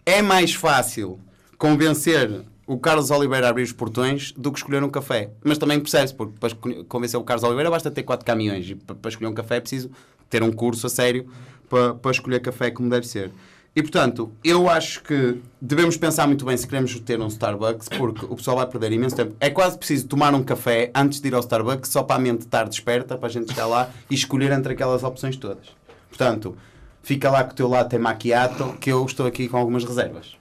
É 0.07 0.23
mais 0.23 0.55
fácil 0.55 1.19
convencer 1.59 2.43
o 2.67 2.79
Carlos 2.79 3.11
Oliveira 3.11 3.47
a 3.47 3.51
abrir 3.51 3.63
os 3.63 3.73
portões 3.73 4.33
do 4.37 4.51
que 4.53 4.59
escolher 4.59 4.83
um 4.83 4.89
café. 4.89 5.31
Mas 5.43 5.59
também 5.59 5.79
percebe-se, 5.81 6.15
porque 6.15 6.35
para 6.39 6.51
convencer 6.89 7.19
o 7.19 7.25
Carlos 7.25 7.43
Oliveira 7.45 7.71
basta 7.71 7.91
ter 7.91 8.03
quatro 8.05 8.25
caminhões 8.25 8.69
e 8.71 8.75
pa- 8.75 8.95
para 8.95 9.09
escolher 9.11 9.29
um 9.29 9.35
café 9.35 9.57
é 9.57 9.61
preciso 9.61 9.91
ter 10.29 10.43
um 10.43 10.53
curso 10.53 10.87
a 10.87 10.91
sério 10.91 11.29
para, 11.69 11.95
para 11.95 12.11
escolher 12.11 12.41
café 12.41 12.71
como 12.71 12.89
deve 12.89 13.07
ser. 13.07 13.33
E 13.77 13.83
portanto, 13.83 14.31
eu 14.45 14.71
acho 14.71 15.03
que 15.03 15.41
devemos 15.61 15.97
pensar 15.97 16.29
muito 16.29 16.45
bem 16.45 16.57
se 16.57 16.65
queremos 16.65 16.97
ter 17.01 17.21
um 17.21 17.27
Starbucks, 17.27 17.89
porque 17.89 18.25
o 18.25 18.37
pessoal 18.37 18.59
vai 18.59 18.67
perder 18.69 18.93
imenso 18.93 19.17
tempo. 19.17 19.35
É 19.41 19.51
quase 19.51 19.77
preciso 19.77 20.07
tomar 20.07 20.33
um 20.33 20.45
café 20.45 20.93
antes 20.95 21.21
de 21.21 21.27
ir 21.27 21.35
ao 21.35 21.41
Starbucks, 21.41 21.91
só 21.91 22.05
para 22.05 22.17
a 22.17 22.19
mente 22.21 22.43
estar 22.43 22.69
desperta, 22.69 23.19
para 23.19 23.27
a 23.27 23.33
gente 23.33 23.51
chegar 23.51 23.67
lá 23.67 23.91
e 24.09 24.15
escolher 24.15 24.53
entre 24.53 24.75
aquelas 24.75 25.03
opções 25.03 25.37
todas. 25.37 25.67
Portanto, 26.09 26.57
fica 27.03 27.29
lá 27.29 27.43
com 27.43 27.51
o 27.51 27.55
teu 27.55 27.69
latte 27.69 27.99
macchiato, 27.99 28.77
que 28.81 28.93
eu 28.93 29.05
estou 29.05 29.27
aqui 29.27 29.49
com 29.49 29.57
algumas 29.57 29.85
reservas. 29.85 30.37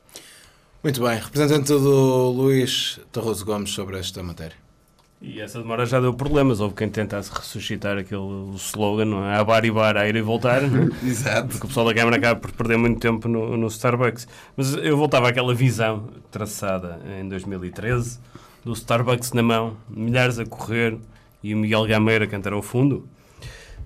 Muito 0.83 1.01
bem, 1.01 1.17
representante 1.17 1.69
do 1.69 2.29
Luís 2.29 2.99
Tarroso 3.11 3.43
Gomes 3.43 3.71
sobre 3.71 3.97
esta 3.97 4.21
matéria. 4.21 4.62
E 5.25 5.39
essa 5.39 5.57
demora 5.57 5.85
já 5.85 6.01
deu 6.01 6.13
problemas. 6.13 6.59
Houve 6.59 6.75
quem 6.75 6.89
tentasse 6.89 7.31
ressuscitar 7.33 7.97
aquele 7.97 8.51
slogan, 8.55 9.05
não 9.05 9.25
é? 9.25 9.37
A 9.37 9.43
bar 9.43 9.63
e 9.63 9.71
bar, 9.71 9.95
a 9.95 10.05
ir 10.05 10.17
e 10.17 10.21
voltar. 10.21 10.61
Exato. 11.01 11.47
Porque 11.47 11.65
o 11.65 11.67
pessoal 11.69 11.85
da 11.85 11.93
Câmara 11.93 12.17
acaba 12.17 12.37
por 12.41 12.51
perder 12.51 12.77
muito 12.77 12.99
tempo 12.99 13.29
no, 13.29 13.55
no 13.55 13.67
Starbucks. 13.67 14.27
Mas 14.57 14.73
eu 14.73 14.97
voltava 14.97 15.29
àquela 15.29 15.55
visão 15.55 16.09
traçada 16.29 16.99
em 17.17 17.29
2013 17.29 18.19
do 18.65 18.73
Starbucks 18.73 19.31
na 19.31 19.41
mão, 19.41 19.77
milhares 19.89 20.39
a 20.39 20.45
correr 20.45 20.97
e 21.41 21.53
o 21.55 21.57
Miguel 21.57 21.87
Gameira 21.87 22.27
cantar 22.27 22.51
ao 22.51 22.61
fundo. 22.61 23.07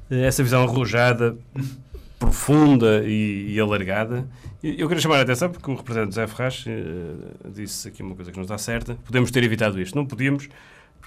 Essa 0.09 0.41
visão 0.41 0.63
arrojada, 0.63 1.37
profunda 2.17 3.03
e, 3.05 3.53
e 3.53 3.59
alargada. 3.59 4.27
Eu 4.63 4.87
queria 4.87 5.01
chamar 5.01 5.17
a 5.17 5.21
atenção 5.21 5.51
porque 5.51 5.69
o 5.69 5.75
representante 5.75 6.15
José 6.15 6.25
Ferraz 6.25 6.65
eh, 6.67 7.49
disse 7.53 7.89
aqui 7.89 8.01
uma 8.01 8.15
coisa 8.15 8.31
que 8.31 8.37
não 8.37 8.43
está 8.43 8.57
certa. 8.57 8.95
Podemos 9.05 9.29
ter 9.29 9.43
evitado 9.43 9.79
isto. 9.79 9.95
Não 9.95 10.05
podíamos, 10.05 10.49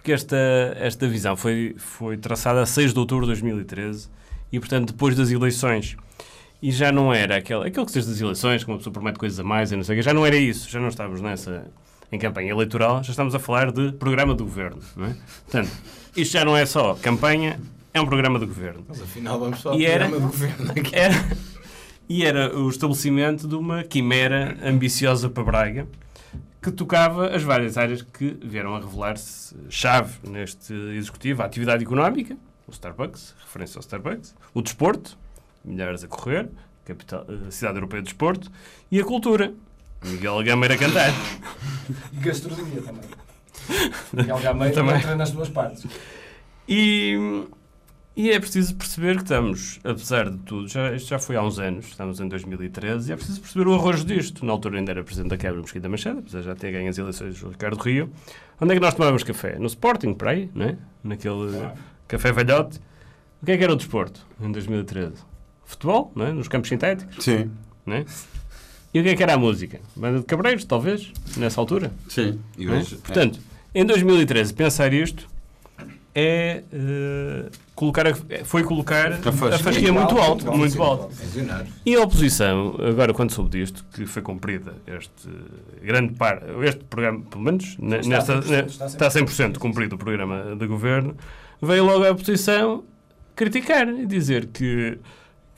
porque 0.00 0.12
esta, 0.12 0.36
esta 0.78 1.06
visão 1.06 1.36
foi, 1.36 1.74
foi 1.76 2.16
traçada 2.16 2.62
a 2.62 2.66
6 2.66 2.94
de 2.94 2.98
outubro 2.98 3.26
de 3.26 3.32
2013 3.32 4.08
e, 4.50 4.58
portanto, 4.58 4.92
depois 4.92 5.14
das 5.14 5.30
eleições. 5.30 5.94
E 6.62 6.70
já 6.72 6.90
não 6.90 7.12
era 7.12 7.36
aquele, 7.36 7.66
aquele 7.68 7.84
que 7.84 7.92
seja 7.92 8.08
das 8.08 8.18
eleições, 8.18 8.64
que 8.64 8.70
uma 8.70 8.78
pessoa 8.78 8.92
promete 8.92 9.18
coisas 9.18 9.38
a 9.38 9.44
mais 9.44 9.70
e 9.72 9.76
não 9.76 9.84
sei 9.84 9.94
o 9.94 9.98
quê, 9.98 10.02
já 10.02 10.14
não 10.14 10.24
era 10.24 10.36
isso, 10.36 10.70
já 10.70 10.80
não 10.80 10.88
estávamos 10.88 11.20
nessa 11.20 11.66
em 12.10 12.18
campanha 12.18 12.50
eleitoral, 12.50 13.04
já 13.04 13.10
estamos 13.10 13.34
a 13.34 13.38
falar 13.38 13.70
de 13.70 13.92
programa 13.92 14.34
do 14.34 14.44
governo. 14.44 14.78
Não 14.96 15.06
é? 15.06 15.14
Portanto, 15.44 15.70
isto 16.16 16.32
já 16.32 16.44
não 16.46 16.56
é 16.56 16.64
só 16.64 16.94
campanha, 16.94 17.60
é 17.92 18.00
um 18.00 18.06
programa 18.06 18.38
do 18.38 18.46
governo. 18.46 18.82
Mas 18.88 19.02
afinal 19.02 19.38
vamos 19.38 19.60
só 19.60 19.70
ao 19.72 19.78
E 19.78 19.84
era- 19.84 20.06
programa 20.08 20.26
do 20.26 20.32
governo 20.32 20.70
aqui. 20.72 20.96
Era, 20.96 21.14
e 22.08 22.24
era 22.24 22.58
o 22.58 22.68
estabelecimento 22.70 23.46
de 23.46 23.54
uma 23.54 23.84
quimera 23.84 24.56
ambiciosa 24.64 25.28
para 25.28 25.44
Braga 25.44 25.86
que 26.62 26.70
tocava 26.70 27.28
as 27.34 27.42
várias 27.42 27.78
áreas 27.78 28.02
que 28.02 28.36
vieram 28.42 28.74
a 28.76 28.80
revelar-se 28.80 29.56
chave 29.68 30.18
neste 30.28 30.72
executivo. 30.72 31.42
A 31.42 31.46
atividade 31.46 31.82
económica, 31.82 32.36
o 32.66 32.70
Starbucks, 32.70 33.34
referência 33.40 33.78
ao 33.78 33.80
Starbucks, 33.80 34.34
o 34.52 34.60
desporto, 34.60 35.18
milhares 35.64 36.04
a 36.04 36.08
correr, 36.08 36.48
capital, 36.84 37.24
a 37.46 37.50
cidade 37.50 37.76
europeia 37.78 38.02
de 38.02 38.08
desporto, 38.08 38.50
e 38.90 39.00
a 39.00 39.04
cultura. 39.04 39.54
Miguel 40.02 40.42
Gameira 40.44 40.76
cantar. 40.76 41.10
E 42.12 42.16
gastronomia 42.20 42.82
também. 42.82 43.02
Miguel 44.12 44.38
Gameiro 44.38 44.74
Também. 44.74 44.96
entra 44.96 45.16
nas 45.16 45.32
duas 45.32 45.48
partes. 45.48 45.84
E, 46.68 47.46
e 48.16 48.30
é 48.30 48.38
preciso 48.40 48.74
perceber 48.74 49.16
que 49.16 49.22
estamos, 49.22 49.78
apesar 49.84 50.28
de 50.30 50.38
tudo, 50.38 50.68
já, 50.68 50.94
isto 50.94 51.08
já 51.08 51.18
foi 51.18 51.36
há 51.36 51.42
uns 51.42 51.58
anos, 51.58 51.86
estamos 51.86 52.20
em 52.20 52.28
2013, 52.28 53.08
e 53.08 53.12
é 53.12 53.16
preciso 53.16 53.40
perceber 53.40 53.68
o 53.68 53.74
arrojo 53.74 54.04
disto. 54.04 54.44
Na 54.44 54.52
altura 54.52 54.78
ainda 54.78 54.90
era 54.92 55.04
Presidente 55.04 55.30
da 55.30 55.36
Câmara, 55.38 55.60
Mosquita 55.60 55.88
Machado, 55.88 56.18
apesar 56.18 56.40
de 56.40 56.46
já 56.46 56.54
ter 56.54 56.72
ganho 56.72 56.88
as 56.90 56.98
eleições 56.98 57.42
o 57.42 57.48
Ricardo 57.48 57.80
Rio. 57.80 58.10
Onde 58.60 58.72
é 58.72 58.74
que 58.74 58.80
nós 58.80 58.94
tomávamos 58.94 59.22
café? 59.22 59.58
No 59.58 59.66
Sporting, 59.66 60.12
por 60.14 60.28
aí, 60.28 60.50
não 60.54 60.66
é? 60.66 60.76
Naquele 61.02 61.70
café 62.08 62.32
velhote. 62.32 62.78
O 63.42 63.46
que 63.46 63.52
é 63.52 63.56
que 63.56 63.64
era 63.64 63.72
o 63.72 63.76
desporto 63.76 64.20
em 64.40 64.52
2013? 64.52 65.14
Futebol, 65.64 66.12
não 66.14 66.26
é? 66.26 66.32
Nos 66.32 66.48
campos 66.48 66.68
sintéticos, 66.68 67.24
Sim, 67.24 67.50
não 67.86 67.96
é? 67.96 68.04
E 68.92 68.98
o 69.00 69.02
que 69.04 69.08
é 69.10 69.16
que 69.16 69.22
era 69.22 69.34
a 69.34 69.38
música? 69.38 69.80
Banda 69.94 70.18
de 70.18 70.26
Cabreiros, 70.26 70.64
talvez, 70.64 71.12
nessa 71.36 71.60
altura. 71.60 71.92
sim. 72.08 72.40
E 72.58 72.66
Não 72.66 72.74
é? 72.74 72.78
hoje, 72.78 72.96
Portanto, 72.96 73.38
em 73.72 73.84
2013, 73.86 74.52
pensar 74.52 74.92
isto 74.92 75.28
é 76.14 76.64
eh, 76.72 77.48
colocar 77.74 78.06
a- 78.06 78.14
foi 78.44 78.62
colocar 78.64 79.12
a 79.12 79.18
fasquia. 79.32 79.58
fasquia 79.58 79.92
muito 79.92 80.18
alto, 80.18 80.50
muito 80.52 80.82
alto. 80.82 81.14
E 81.86 81.94
a 81.94 82.00
oposição, 82.02 82.76
agora 82.80 83.14
quando 83.14 83.30
soube 83.30 83.50
disto, 83.50 83.84
que 83.92 84.04
foi 84.06 84.20
cumprida 84.22 84.74
este 84.86 85.28
grande 85.82 86.14
par, 86.14 86.42
este 86.64 86.82
programa, 86.84 87.20
pelo 87.30 87.42
menos 87.44 87.64
Está 87.80 88.08
nesta, 88.08 88.40
100%, 88.42 88.48
ne- 88.50 88.66
está 88.66 88.86
100%. 88.86 88.86
está 88.88 89.08
100% 89.54 89.58
cumprido 89.58 89.94
o 89.94 89.98
programa 89.98 90.56
de 90.56 90.66
governo, 90.66 91.14
veio 91.62 91.84
logo 91.84 92.04
a 92.04 92.10
oposição 92.10 92.82
criticar 93.36 93.88
e 93.88 94.04
dizer 94.04 94.46
que, 94.48 94.98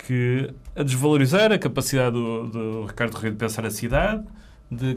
que 0.06 0.50
a 0.76 0.82
desvalorizar 0.82 1.50
a 1.50 1.58
capacidade 1.58 2.12
do, 2.14 2.46
do 2.48 2.84
Ricardo 2.86 3.14
Rio 3.16 3.30
de 3.32 3.36
pensar 3.38 3.64
a 3.64 3.70
cidade, 3.70 4.22
de, 4.70 4.96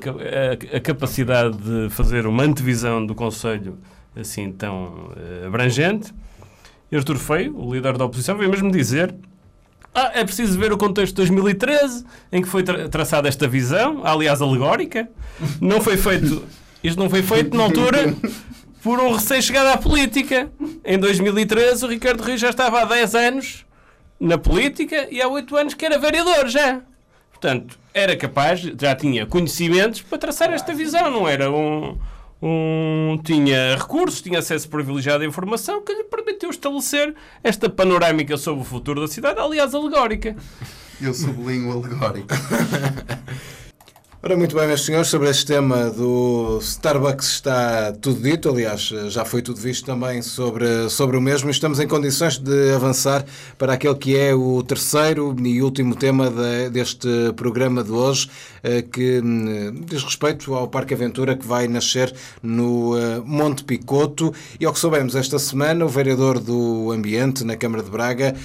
a, 0.74 0.78
a 0.78 0.80
capacidade 0.82 1.58
de 1.58 1.90
fazer 1.90 2.28
uma 2.28 2.44
antevisão 2.44 3.06
do 3.06 3.16
Conselho 3.16 3.78
assim 4.16 4.52
tão 4.52 5.12
eh, 5.18 5.48
abrangente. 5.48 6.14
E 6.92 6.96
Artur 6.96 7.18
Feio, 7.18 7.58
o 7.58 7.74
líder 7.74 7.98
da 7.98 8.06
oposição, 8.06 8.38
veio 8.38 8.50
mesmo 8.50 8.72
dizer 8.72 9.14
ah, 9.94 10.12
é 10.14 10.24
preciso 10.26 10.60
ver 10.60 10.74
o 10.74 10.78
contexto 10.78 11.12
de 11.14 11.18
2013 11.18 12.06
em 12.32 12.42
que 12.42 12.48
foi 12.50 12.64
tra- 12.64 12.90
traçada 12.90 13.28
esta 13.30 13.48
visão, 13.48 14.02
aliás 14.06 14.42
alegórica. 14.42 15.08
Não 15.62 15.80
foi 15.80 15.96
feito, 15.98 16.44
isto 16.84 17.00
não 17.00 17.10
foi 17.10 17.24
feito 17.24 17.56
na 17.56 17.64
altura 17.64 18.14
por 18.84 19.00
um 19.00 19.14
recém-chegado 19.14 19.70
à 19.70 19.78
política. 19.78 20.50
Em 20.84 21.00
2013 21.00 21.86
o 21.86 21.88
Ricardo 21.88 22.22
Rio 22.24 22.38
já 22.38 22.50
estava 22.50 22.82
há 22.82 22.86
10 22.86 23.16
anos 23.16 23.66
na 24.20 24.38
política 24.38 25.08
e 25.10 25.22
há 25.22 25.28
8 25.30 25.56
anos 25.56 25.74
que 25.74 25.86
era 25.86 25.98
vereador 25.98 26.48
já. 26.50 26.82
Portanto, 27.32 27.80
era 27.94 28.16
capaz, 28.18 28.60
já 28.60 28.96
tinha 28.96 29.26
conhecimentos 29.26 30.02
para 30.02 30.18
traçar 30.18 30.52
esta 30.52 30.74
visão, 30.74 31.10
não 31.10 31.28
era 31.28 31.50
um, 31.52 31.98
um- 32.42 33.18
tinha 33.24 33.76
recursos, 33.76 34.22
tinha 34.22 34.40
acesso 34.40 34.70
privilegiado 34.70 35.24
à 35.24 35.28
informação 35.28 35.82
que 35.84 35.94
lhe 35.94 36.04
permitiu 36.04 36.50
estabelecer 36.50 37.14
esta 37.44 37.70
panorâmica 37.70 38.38
sobre 38.38 38.62
o 38.62 38.66
futuro 38.66 39.02
da 39.02 39.08
cidade, 39.08 39.40
aliás, 39.40 39.74
alegórica. 39.74 40.36
eu 41.02 41.14
sublinho 41.14 41.72
alegórico. 41.72 42.28
Ora, 44.24 44.36
muito 44.36 44.56
bem, 44.56 44.66
meus 44.66 44.84
senhores, 44.84 45.08
sobre 45.10 45.30
este 45.30 45.46
tema 45.46 45.92
do 45.92 46.58
Starbucks 46.60 47.28
está 47.28 47.92
tudo 47.94 48.20
dito. 48.24 48.50
Aliás, 48.50 48.82
já 49.10 49.24
foi 49.24 49.40
tudo 49.44 49.60
visto 49.62 49.86
também 49.86 50.24
sobre, 50.24 50.90
sobre 50.90 51.16
o 51.16 51.22
mesmo. 51.22 51.48
Estamos 51.52 51.80
em 51.80 51.88
condições 51.88 52.40
de 52.40 52.74
avançar 52.74 53.24
para 53.56 53.74
aquele 53.74 53.94
que 53.94 54.18
é 54.18 54.34
o 54.34 54.64
terceiro 54.64 55.36
e 55.46 55.62
último 55.62 55.96
tema 55.96 56.32
de- 56.32 56.72
deste 56.72 57.08
programa 57.36 57.84
de 57.84 57.92
hoje, 57.92 58.28
que 58.92 59.22
hum, 59.24 59.84
diz 59.86 60.04
respeito 60.04 60.54
ao 60.56 60.68
Parque 60.68 60.94
Aventura 60.94 61.36
que 61.36 61.46
vai 61.46 61.68
nascer 61.68 62.14
no 62.42 62.98
eh, 62.98 63.22
Monte 63.24 63.64
Picoto. 63.64 64.34
E 64.60 64.66
ao 64.66 64.74
que 64.74 64.80
soubemos 64.80 65.16
esta 65.16 65.38
semana, 65.38 65.86
o 65.86 65.90
vereador 65.90 66.40
do 66.40 66.92
Ambiente 66.92 67.44
na 67.44 67.56
Câmara 67.56 67.84
de 67.84 67.92
Braga 67.92 68.36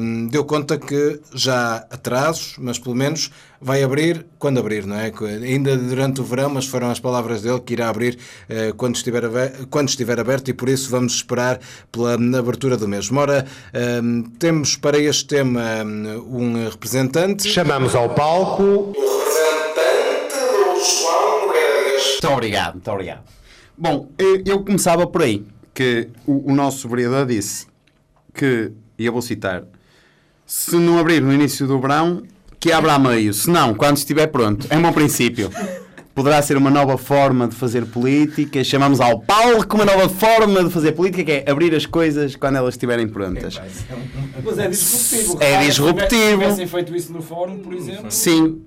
hum, 0.00 0.28
deu 0.28 0.44
conta 0.44 0.78
que 0.78 1.20
já 1.34 1.76
atrasos, 1.90 2.54
mas 2.58 2.78
pelo 2.78 2.94
menos 2.94 3.30
vai 3.60 3.82
abrir 3.82 4.26
quando 4.38 4.60
abrir, 4.60 4.86
não 4.86 4.96
é? 4.96 5.10
Ainda 5.42 5.76
durante 5.76 6.20
o 6.20 6.24
verão, 6.24 6.50
mas 6.50 6.66
foram 6.66 6.90
as 6.90 7.00
palavras 7.00 7.40
dele 7.42 7.58
que 7.60 7.72
irá 7.72 7.88
abrir 7.88 8.18
eh, 8.48 8.72
quando, 8.76 8.94
estiver 8.94 9.24
abe- 9.24 9.66
quando 9.70 9.88
estiver 9.88 10.20
aberto 10.20 10.48
e 10.48 10.52
por 10.52 10.68
isso 10.68 10.90
vamos 10.90 11.14
esperar 11.14 11.58
pela 11.90 12.16
hum, 12.16 12.36
abertura 12.36 12.76
do 12.76 12.86
mesmo. 12.86 13.18
Ora, 13.18 13.46
temos 14.38 14.76
para 14.76 14.98
este 14.98 15.26
tema 15.26 15.62
um 16.28 16.68
representante. 16.68 17.48
Chamamos 17.48 17.94
ao 17.94 18.10
palco 18.10 18.92
Muito 22.26 22.32
obrigado, 22.38 22.72
muito 22.74 22.90
obrigado. 22.90 23.20
Bom, 23.76 24.08
eh, 24.18 24.42
eu 24.46 24.64
começava 24.64 25.06
por 25.06 25.22
aí. 25.22 25.44
que 25.74 26.08
o, 26.26 26.50
o 26.52 26.54
nosso 26.54 26.88
vereador 26.88 27.26
disse 27.26 27.66
que, 28.32 28.72
e 28.98 29.04
eu 29.04 29.12
vou 29.12 29.20
citar, 29.20 29.62
se 30.46 30.74
não 30.76 30.98
abrir 30.98 31.20
no 31.20 31.32
início 31.32 31.66
do 31.66 31.78
verão, 31.78 32.22
que 32.58 32.72
abra 32.72 32.94
a 32.94 32.98
meio. 32.98 33.34
Se 33.34 33.50
não, 33.50 33.74
quando 33.74 33.98
estiver 33.98 34.26
pronto. 34.28 34.66
É 34.70 34.76
um 34.78 34.82
bom 34.82 34.92
princípio. 34.92 35.50
Poderá 36.14 36.40
ser 36.40 36.56
uma 36.56 36.70
nova 36.70 36.96
forma 36.96 37.46
de 37.46 37.54
fazer 37.54 37.84
política. 37.84 38.64
Chamamos 38.64 39.02
ao 39.02 39.20
palco 39.20 39.76
uma 39.76 39.84
nova 39.84 40.08
forma 40.08 40.64
de 40.64 40.70
fazer 40.70 40.92
política, 40.92 41.22
que 41.24 41.32
é 41.32 41.50
abrir 41.50 41.74
as 41.74 41.84
coisas 41.84 42.34
quando 42.34 42.56
elas 42.56 42.72
estiverem 42.72 43.06
prontas. 43.06 43.60
Mas 44.42 44.58
é 44.58 44.68
disruptivo. 44.68 45.36
É 45.42 45.58
disruptivo. 45.66 46.08
Se 46.08 46.38
tivessem 46.38 46.66
feito 46.66 46.96
isso 46.96 47.12
no 47.12 47.20
fórum, 47.20 47.58
por 47.58 47.74
exemplo. 47.74 48.10
Sim, 48.10 48.62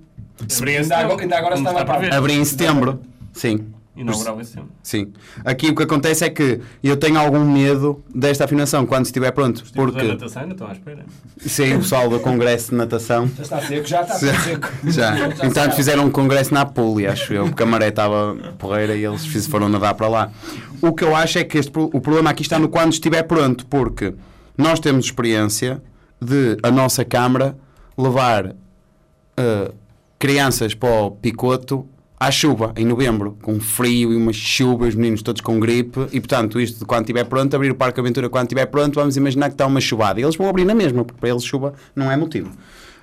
Ainda 0.64 0.96
agora, 0.96 1.22
ainda 1.22 1.38
agora 1.38 1.54
estava 1.56 1.84
previsto. 1.84 2.14
abrir 2.14 2.34
em 2.34 2.44
setembro. 2.44 3.00
Sim. 3.32 3.72
Inaugurava 3.96 4.40
esse 4.40 4.58
ano. 4.58 4.68
Sim. 4.82 5.12
Aqui 5.44 5.68
o 5.68 5.74
que 5.74 5.82
acontece 5.82 6.24
é 6.24 6.30
que 6.30 6.60
eu 6.82 6.96
tenho 6.96 7.18
algum 7.18 7.44
medo 7.44 8.02
desta 8.14 8.44
afinação 8.44 8.86
quando 8.86 9.04
estiver 9.06 9.30
pronto. 9.32 9.62
Porque... 9.74 9.92
Porque 9.92 10.08
natação 10.08 10.42
ainda 10.42 10.54
estão 10.54 10.68
à 10.68 10.72
espera. 10.72 11.04
sim, 11.38 11.74
o 11.74 11.80
pessoal 11.80 12.08
do 12.08 12.20
Congresso 12.20 12.70
de 12.70 12.76
Natação 12.76 13.28
Já 13.36 13.42
está 13.42 13.60
seco, 13.60 13.86
já 13.86 14.02
está 14.02 14.18
Já. 14.18 14.40
seco. 14.40 14.68
Já. 14.84 15.28
Entanto, 15.44 15.74
fizeram 15.74 16.06
um 16.06 16.10
congresso 16.10 16.54
na 16.54 16.62
Apulia, 16.62 17.12
acho 17.12 17.34
eu, 17.34 17.46
porque 17.46 17.62
a 17.62 17.66
maré 17.66 17.88
estava 17.88 18.36
porreira 18.58 18.94
e 18.94 19.04
eles 19.04 19.46
foram 19.46 19.68
nadar 19.68 19.94
para 19.94 20.08
lá. 20.08 20.32
O 20.80 20.94
que 20.94 21.04
eu 21.04 21.14
acho 21.14 21.38
é 21.38 21.44
que 21.44 21.58
este, 21.58 21.72
o 21.76 22.00
problema 22.00 22.30
aqui 22.30 22.42
está 22.42 22.58
no 22.58 22.68
quando 22.68 22.92
estiver 22.92 23.24
pronto, 23.24 23.66
porque 23.66 24.14
nós 24.56 24.80
temos 24.80 25.04
experiência 25.04 25.82
de 26.22 26.56
a 26.62 26.70
nossa 26.70 27.04
Câmara 27.04 27.56
levar 27.98 28.46
uh, 28.46 29.74
crianças 30.18 30.74
para 30.74 30.90
o 30.90 31.10
Picoto 31.10 31.86
à 32.20 32.30
chuva, 32.30 32.74
em 32.76 32.84
novembro, 32.84 33.38
com 33.40 33.58
frio 33.58 34.12
e 34.12 34.16
uma 34.16 34.32
chuva, 34.32 34.86
os 34.86 34.94
meninos 34.94 35.22
todos 35.22 35.40
com 35.40 35.58
gripe, 35.58 36.06
e 36.12 36.20
portanto, 36.20 36.60
isto 36.60 36.80
de 36.80 36.84
quando 36.84 37.04
estiver 37.04 37.24
pronto, 37.24 37.56
abrir 37.56 37.70
o 37.70 37.74
Parque 37.74 37.98
Aventura 37.98 38.28
quando 38.28 38.44
estiver 38.44 38.66
pronto, 38.66 38.94
vamos 38.94 39.16
imaginar 39.16 39.48
que 39.48 39.54
está 39.54 39.66
uma 39.66 39.80
chuvada. 39.80 40.20
E 40.20 40.22
eles 40.22 40.36
vão 40.36 40.46
abrir 40.46 40.66
na 40.66 40.74
mesma, 40.74 41.02
porque 41.02 41.18
para 41.18 41.30
eles 41.30 41.42
chuva 41.42 41.72
não 41.96 42.10
é 42.12 42.16
motivo. 42.18 42.50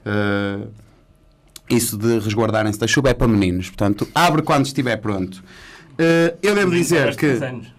Uh, 0.06 0.68
isso 1.68 1.98
de 1.98 2.20
resguardarem-se 2.20 2.80
da 2.80 2.86
chuva 2.86 3.10
é 3.10 3.14
para 3.16 3.28
meninos, 3.28 3.68
portanto, 3.70 4.08
abre 4.14 4.44
quando 4.44 4.68
estiver 4.68 4.98
pronto. 4.98 5.44
Uh, 5.94 6.38
eu 6.44 6.54
devo 6.54 6.72
dizer 6.72 7.00
Abaixo 7.00 7.18
de 7.18 7.18
três 7.18 7.40
que. 7.40 7.46
anos. 7.46 7.78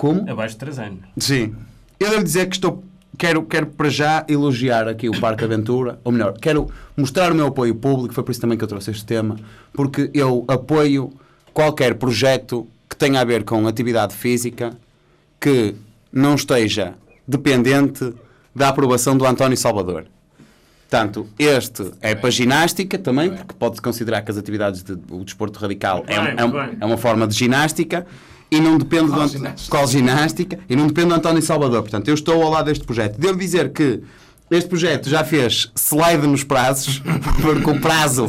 Como? 0.00 0.30
Abaixo 0.30 0.54
de 0.54 0.60
3 0.60 0.78
anos. 0.78 1.00
Sim. 1.18 1.54
Eu 1.98 2.08
devo 2.08 2.24
dizer 2.24 2.46
que 2.46 2.56
estou. 2.56 2.82
Quero, 3.18 3.42
quero 3.42 3.66
para 3.66 3.88
já 3.88 4.24
elogiar 4.28 4.88
aqui 4.88 5.08
o 5.08 5.20
Parque 5.20 5.44
Aventura, 5.44 5.98
ou 6.04 6.12
melhor, 6.12 6.34
quero 6.40 6.70
mostrar 6.96 7.32
o 7.32 7.34
meu 7.34 7.48
apoio 7.48 7.74
público, 7.74 8.14
foi 8.14 8.24
por 8.24 8.30
isso 8.30 8.40
também 8.40 8.56
que 8.56 8.64
eu 8.64 8.68
trouxe 8.68 8.90
este 8.90 9.04
tema, 9.04 9.36
porque 9.72 10.10
eu 10.14 10.44
apoio 10.48 11.12
qualquer 11.52 11.96
projeto 11.96 12.66
que 12.88 12.96
tenha 12.96 13.20
a 13.20 13.24
ver 13.24 13.44
com 13.44 13.66
atividade 13.66 14.14
física 14.14 14.76
que 15.40 15.74
não 16.12 16.34
esteja 16.34 16.94
dependente 17.26 18.12
da 18.54 18.68
aprovação 18.68 19.16
do 19.16 19.26
António 19.26 19.56
Salvador. 19.56 20.06
Portanto, 20.88 21.28
este 21.38 21.92
é 22.00 22.16
para 22.16 22.30
ginástica 22.30 22.98
também, 22.98 23.30
porque 23.30 23.54
pode-se 23.56 23.80
considerar 23.80 24.22
que 24.22 24.30
as 24.32 24.36
atividades 24.36 24.82
de, 24.82 24.98
o 25.08 25.22
desporto 25.24 25.58
radical 25.60 26.04
é, 26.08 26.14
é 26.16 26.76
é 26.80 26.84
uma 26.84 26.96
forma 26.96 27.28
de 27.28 27.34
ginástica 27.34 28.04
e 28.50 28.60
não 28.60 28.76
depende 28.78 29.12
do 29.12 29.20
Ant- 29.20 29.68
qual 29.68 29.86
ginástica 29.86 30.58
e 30.68 30.74
não 30.74 30.86
depende 30.86 31.08
do 31.08 31.14
António 31.14 31.42
Salvador. 31.42 31.82
Portanto, 31.82 32.08
eu 32.08 32.14
estou 32.14 32.42
ao 32.42 32.50
lado 32.50 32.66
deste 32.66 32.84
projeto. 32.84 33.18
Devo 33.18 33.38
dizer 33.38 33.72
que 33.72 34.00
este 34.50 34.68
projeto 34.68 35.08
já 35.08 35.22
fez 35.24 35.70
slide 35.76 36.26
nos 36.26 36.42
prazos, 36.42 37.00
porque 37.40 37.70
o 37.70 37.80
prazo, 37.80 38.28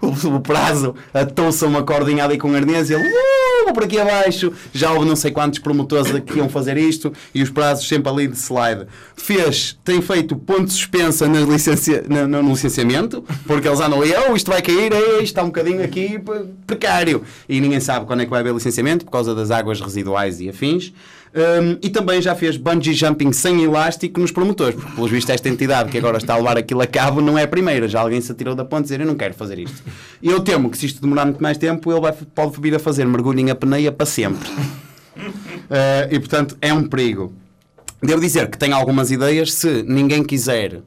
o, 0.00 0.40
prazo 0.40 0.94
atou-se 1.12 1.64
uma 1.64 1.82
cordinha 1.82 2.24
ali 2.24 2.38
com 2.38 2.54
arnês 2.54 2.90
e 2.90 2.94
ele 2.94 3.02
"Uh, 3.02 3.72
por 3.72 3.84
aqui 3.84 3.98
abaixo. 3.98 4.52
Já 4.72 4.92
houve 4.92 5.06
não 5.06 5.16
sei 5.16 5.30
quantos 5.30 5.58
promotores 5.58 6.10
que 6.20 6.38
iam 6.38 6.48
fazer 6.48 6.76
isto 6.76 7.12
e 7.34 7.42
os 7.42 7.50
prazos 7.50 7.86
sempre 7.86 8.10
ali 8.10 8.26
de 8.26 8.36
slide. 8.36 8.86
Fez, 9.16 9.78
tem 9.84 10.00
feito 10.00 10.36
ponto 10.36 10.70
suspensa 10.70 11.28
na 11.28 11.40
licencia, 11.40 12.04
no, 12.08 12.40
licenciamento, 12.50 13.24
porque 13.46 13.68
eles 13.68 13.80
andam 13.80 14.00
ali, 14.00 14.12
oh, 14.28 14.34
isto 14.34 14.50
vai 14.50 14.62
cair, 14.62 14.92
isto 14.92 15.22
está 15.22 15.42
um 15.42 15.46
bocadinho 15.46 15.82
aqui 15.82 16.20
precário. 16.66 17.22
E 17.48 17.60
ninguém 17.60 17.80
sabe 17.80 18.06
quando 18.06 18.20
é 18.20 18.24
que 18.24 18.30
vai 18.30 18.40
haver 18.40 18.54
licenciamento 18.54 19.04
por 19.04 19.10
causa 19.12 19.34
das 19.34 19.50
águas 19.50 19.80
residuais 19.80 20.40
e 20.40 20.48
afins. 20.48 20.92
Hum, 21.34 21.78
e 21.82 21.90
também 21.90 22.22
já 22.22 22.34
fez 22.34 22.56
bungee 22.56 22.94
jumping 22.94 23.32
sem 23.32 23.62
elástico 23.62 24.18
nos 24.20 24.32
promotores, 24.32 24.74
porque, 24.74 24.92
pelos 24.92 25.10
vistos, 25.10 25.34
esta 25.34 25.48
entidade 25.48 25.90
que 25.90 25.98
agora 25.98 26.16
está 26.16 26.34
a 26.34 26.36
levar 26.36 26.56
aquilo 26.56 26.80
a 26.80 26.86
cabo 26.86 27.20
não 27.20 27.36
é 27.36 27.42
a 27.42 27.48
primeira. 27.48 27.86
Já 27.86 28.00
alguém 28.00 28.20
se 28.20 28.32
atirou 28.32 28.54
da 28.54 28.64
ponte 28.64 28.80
e 28.80 28.82
dizer: 28.84 29.00
Eu 29.00 29.06
não 29.06 29.14
quero 29.14 29.34
fazer 29.34 29.58
isto. 29.58 29.82
E 30.22 30.28
eu 30.28 30.40
temo 30.40 30.70
que, 30.70 30.78
se 30.78 30.86
isto 30.86 31.00
demorar 31.00 31.26
muito 31.26 31.42
mais 31.42 31.58
tempo, 31.58 31.92
ele 31.92 32.00
vai, 32.00 32.12
pode 32.12 32.60
vir 32.60 32.74
a 32.74 32.78
fazer 32.78 33.04
mergulho 33.06 33.40
em 33.40 33.50
apneia 33.50 33.92
para 33.92 34.06
sempre. 34.06 34.48
Uh, 34.48 36.08
e, 36.10 36.18
portanto, 36.18 36.56
é 36.60 36.72
um 36.72 36.88
perigo. 36.88 37.32
Devo 38.02 38.20
dizer 38.20 38.48
que 38.48 38.56
tenho 38.56 38.74
algumas 38.74 39.10
ideias. 39.10 39.52
Se 39.52 39.82
ninguém 39.82 40.24
quiser, 40.24 40.80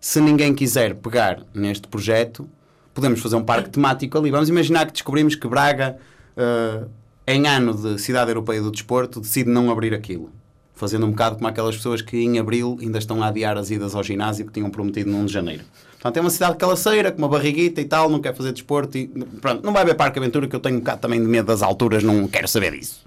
se 0.00 0.20
ninguém 0.20 0.54
quiser 0.54 0.94
pegar 0.94 1.42
neste 1.54 1.86
projeto, 1.86 2.48
podemos 2.92 3.20
fazer 3.20 3.36
um 3.36 3.44
parque 3.44 3.70
temático 3.70 4.18
ali. 4.18 4.30
Vamos 4.30 4.48
imaginar 4.48 4.86
que 4.86 4.92
descobrimos 4.92 5.34
que 5.36 5.46
Braga, 5.46 5.96
uh, 6.36 6.88
em 7.26 7.46
ano 7.48 7.74
de 7.74 8.00
Cidade 8.00 8.30
Europeia 8.30 8.62
do 8.62 8.70
Desporto, 8.70 9.20
decide 9.20 9.50
não 9.50 9.70
abrir 9.70 9.92
aquilo. 9.92 10.30
Fazendo 10.74 11.06
um 11.06 11.10
bocado 11.10 11.36
como 11.36 11.48
aquelas 11.48 11.76
pessoas 11.76 12.00
que 12.00 12.18
em 12.18 12.38
abril 12.38 12.78
ainda 12.80 12.98
estão 12.98 13.22
a 13.22 13.28
adiar 13.28 13.56
as 13.56 13.70
idas 13.70 13.94
ao 13.94 14.04
ginásio 14.04 14.46
que 14.46 14.52
tinham 14.52 14.70
prometido 14.70 15.10
no 15.10 15.18
1 15.18 15.26
de 15.26 15.32
janeiro. 15.32 15.64
Portanto, 15.92 16.18
é 16.18 16.20
uma 16.20 16.30
cidade 16.30 16.56
calaceira, 16.56 17.10
com 17.10 17.18
uma 17.18 17.28
barriguita 17.28 17.80
e 17.80 17.84
tal, 17.84 18.08
não 18.08 18.20
quer 18.20 18.34
fazer 18.34 18.52
desporto 18.52 18.96
e 18.96 19.08
pronto, 19.40 19.64
não 19.64 19.72
vai 19.72 19.82
haver 19.82 19.96
parque 19.96 20.18
aventura 20.18 20.46
que 20.46 20.54
eu 20.54 20.60
tenho 20.60 20.76
um 20.76 20.80
bocado 20.80 21.00
também 21.00 21.20
de 21.20 21.26
medo 21.26 21.46
das 21.46 21.62
alturas, 21.62 22.04
não 22.04 22.28
quero 22.28 22.46
saber 22.46 22.78
disso. 22.78 23.04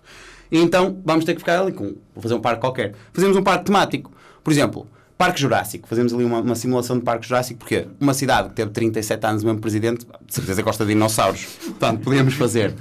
E 0.52 0.60
então 0.60 1.00
vamos 1.06 1.24
ter 1.24 1.34
que 1.34 1.40
ficar 1.40 1.62
ali 1.62 1.72
com. 1.72 1.96
Vou 2.14 2.22
fazer 2.22 2.34
um 2.34 2.42
parque 2.42 2.60
qualquer. 2.60 2.96
Fazemos 3.14 3.38
um 3.38 3.44
parque 3.44 3.66
temático. 3.66 4.12
Por 4.44 4.52
exemplo, 4.52 4.88
Parque 5.20 5.42
Jurássico. 5.42 5.86
Fazemos 5.86 6.14
ali 6.14 6.24
uma, 6.24 6.40
uma 6.40 6.56
simulação 6.56 6.98
de 6.98 7.04
Parque 7.04 7.28
Jurássico, 7.28 7.60
porque 7.60 7.86
uma 8.00 8.14
cidade 8.14 8.48
que 8.48 8.56
teve 8.56 8.72
37 8.72 9.26
anos 9.28 9.44
o 9.44 9.46
mesmo 9.46 9.60
presidente, 9.60 10.08
de 10.26 10.34
certeza 10.34 10.62
gosta 10.62 10.86
de 10.86 10.94
dinossauros. 10.94 11.44
Portanto, 11.62 12.00
podíamos 12.00 12.36
fazer. 12.36 12.74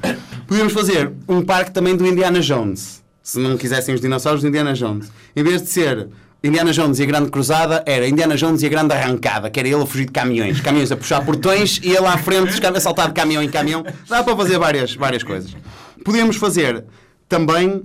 Podíamos 0.46 0.72
fazer 0.72 1.12
um 1.29 1.42
parque 1.42 1.72
também 1.72 1.96
do 1.96 2.07
Indiana 2.07 2.38
Jones. 2.38 3.03
Se 3.24 3.40
não 3.40 3.57
quisessem 3.57 3.92
os 3.92 4.01
dinossauros, 4.01 4.44
Indiana 4.44 4.72
Jones. 4.72 5.11
Em 5.35 5.42
vez 5.42 5.62
de 5.62 5.68
ser 5.68 6.11
Indiana 6.42 6.70
Jones 6.70 7.01
e 7.01 7.03
a 7.03 7.07
Grande 7.07 7.29
Cruzada, 7.29 7.83
era 7.85 8.07
Indiana 8.07 8.37
Jones 8.37 8.62
e 8.62 8.66
a 8.66 8.68
Grande 8.68 8.94
Arrancada, 8.94 9.51
que 9.51 9.59
era 9.59 9.68
ele 9.68 9.83
a 9.83 9.87
fugir 9.87 10.05
de 10.05 10.12
caminhões. 10.12 10.61
Caminhões 10.61 10.92
a 10.92 10.96
puxar 10.96 11.24
portões 11.24 11.81
e 11.83 11.88
ele 11.88 12.07
à 12.07 12.16
frente, 12.16 12.64
a 12.64 12.81
saltar 12.81 13.09
de 13.09 13.14
caminhão 13.14 13.42
em 13.42 13.51
caminhão. 13.51 13.85
Dá 14.09 14.22
para 14.22 14.37
fazer 14.37 14.61
várias, 14.61 14.94
várias 14.94 15.24
coisas. 15.24 15.57
Podíamos 16.05 16.37
fazer 16.37 16.85
também 17.29 17.83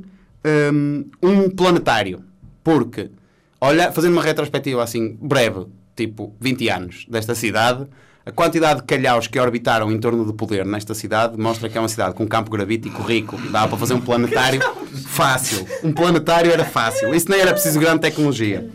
hum, 0.71 1.05
um 1.23 1.49
planetário, 1.49 2.23
porque 2.63 3.09
olha, 3.63 3.91
fazendo 3.93 4.11
uma 4.11 4.21
retrospectiva 4.21 4.83
assim 4.83 5.17
breve, 5.21 5.65
tipo 5.95 6.35
20 6.39 6.69
anos 6.69 7.05
desta 7.09 7.33
cidade, 7.33 7.87
a 8.25 8.31
quantidade 8.31 8.81
de 8.81 8.85
calhaus 8.85 9.27
que 9.27 9.39
orbitaram 9.39 9.89
em 9.89 9.97
torno 9.99 10.25
do 10.25 10.33
poder 10.33 10.65
nesta 10.65 10.93
cidade 10.93 11.37
mostra 11.37 11.69
que 11.69 11.77
é 11.77 11.81
uma 11.81 11.87
cidade 11.87 12.13
com 12.13 12.27
campo 12.27 12.51
gravítico 12.51 13.01
rico. 13.01 13.37
Dá 13.51 13.67
para 13.67 13.77
fazer 13.77 13.93
um 13.93 14.01
planetário 14.01 14.61
fácil. 15.07 15.65
Um 15.83 15.91
planetário 15.93 16.51
era 16.51 16.65
fácil. 16.65 17.13
Isso 17.15 17.29
nem 17.29 17.39
era 17.39 17.51
preciso 17.51 17.79
grande 17.79 18.01
tecnologia. 18.01 18.69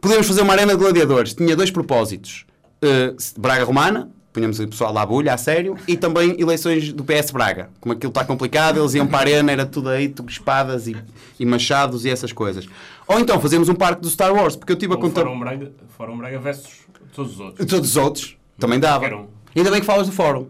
Podemos 0.00 0.26
fazer 0.26 0.42
uma 0.42 0.52
arena 0.52 0.72
de 0.72 0.78
gladiadores. 0.78 1.34
Tinha 1.34 1.54
dois 1.54 1.70
propósitos. 1.70 2.44
Uh, 2.82 3.16
Braga 3.40 3.62
Romana, 3.64 4.10
punhamos 4.32 4.58
o 4.58 4.66
pessoal 4.66 4.96
à 4.96 5.04
bulha, 5.04 5.34
a 5.34 5.36
sério, 5.36 5.76
e 5.86 5.96
também 5.96 6.40
eleições 6.40 6.92
do 6.92 7.04
PS 7.04 7.30
Braga. 7.30 7.68
Como 7.80 7.92
aquilo 7.92 8.10
está 8.10 8.24
complicado, 8.24 8.80
eles 8.80 8.94
iam 8.94 9.06
para 9.06 9.18
a 9.18 9.20
arena, 9.20 9.52
era 9.52 9.66
tudo 9.66 9.90
aí, 9.90 10.08
tudo 10.08 10.30
espadas 10.30 10.88
e, 10.88 10.96
e 11.38 11.44
machados 11.44 12.04
e 12.04 12.10
essas 12.10 12.32
coisas. 12.32 12.66
Ou 13.12 13.20
então 13.20 13.38
fazemos 13.38 13.68
um 13.68 13.74
parque 13.74 14.00
do 14.00 14.08
Star 14.08 14.34
Wars, 14.34 14.56
porque 14.56 14.72
eu 14.72 14.76
tive 14.76 14.94
a 14.94 14.96
contar... 14.96 15.22
Fórum 15.22 15.38
Braga, 15.38 15.72
Fórum 15.96 16.16
Braga 16.16 16.38
versus 16.38 16.70
todos 17.14 17.34
os 17.34 17.40
outros. 17.40 17.66
Todos 17.66 17.90
os 17.90 17.96
outros, 17.96 18.36
também 18.58 18.80
dava. 18.80 19.06
Um. 19.14 19.26
Ainda 19.54 19.70
bem 19.70 19.80
que 19.80 19.86
falas 19.86 20.06
do 20.06 20.12
fórum. 20.14 20.48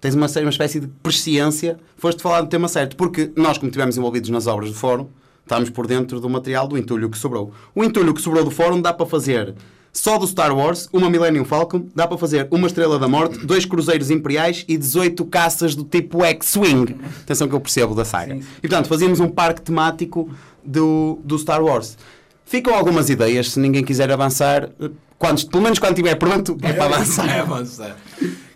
Tens 0.00 0.14
uma, 0.16 0.26
uma 0.26 0.50
espécie 0.50 0.80
de 0.80 0.88
presciência, 0.88 1.78
foste 1.96 2.20
falar 2.20 2.40
do 2.40 2.48
tema 2.48 2.66
certo, 2.66 2.96
porque 2.96 3.30
nós, 3.36 3.58
como 3.58 3.68
estivemos 3.68 3.96
envolvidos 3.96 4.28
nas 4.30 4.48
obras 4.48 4.70
do 4.70 4.74
fórum, 4.74 5.06
estamos 5.42 5.70
por 5.70 5.86
dentro 5.86 6.18
do 6.18 6.28
material 6.28 6.66
do 6.66 6.76
entulho 6.76 7.08
que 7.08 7.16
sobrou. 7.16 7.52
O 7.74 7.84
entulho 7.84 8.12
que 8.12 8.20
sobrou 8.20 8.42
do 8.42 8.50
fórum 8.50 8.80
dá 8.80 8.92
para 8.92 9.06
fazer 9.06 9.54
só 9.92 10.16
do 10.18 10.26
Star 10.26 10.56
Wars, 10.56 10.88
uma 10.92 11.10
Millennium 11.10 11.44
Falcon, 11.44 11.86
dá 11.94 12.06
para 12.06 12.16
fazer 12.16 12.46
uma 12.50 12.66
Estrela 12.66 12.98
da 12.98 13.08
Morte, 13.08 13.44
dois 13.44 13.64
cruzeiros 13.64 14.10
imperiais 14.10 14.64
e 14.68 14.76
18 14.76 15.24
caças 15.26 15.74
do 15.74 15.84
tipo 15.84 16.24
X-Wing. 16.24 16.96
Atenção 17.22 17.48
que 17.48 17.54
eu 17.54 17.60
percebo 17.60 17.94
da 17.94 18.04
saga. 18.04 18.36
E 18.36 18.68
portanto, 18.68 18.86
fazíamos 18.88 19.18
um 19.20 19.28
parque 19.28 19.60
temático 19.62 20.30
do, 20.64 21.18
do 21.24 21.38
Star 21.38 21.62
Wars. 21.62 21.96
Ficam 22.44 22.74
algumas 22.74 23.10
ideias, 23.10 23.50
se 23.50 23.60
ninguém 23.60 23.84
quiser 23.84 24.10
avançar, 24.10 24.70
quando, 25.18 25.46
pelo 25.48 25.62
menos 25.62 25.78
quando 25.78 25.92
estiver 25.92 26.14
pronto, 26.14 26.56
é 26.62 26.72
para 26.72 26.84
avançar. 26.96 27.28
É 27.28 27.40
avançar. 27.40 27.96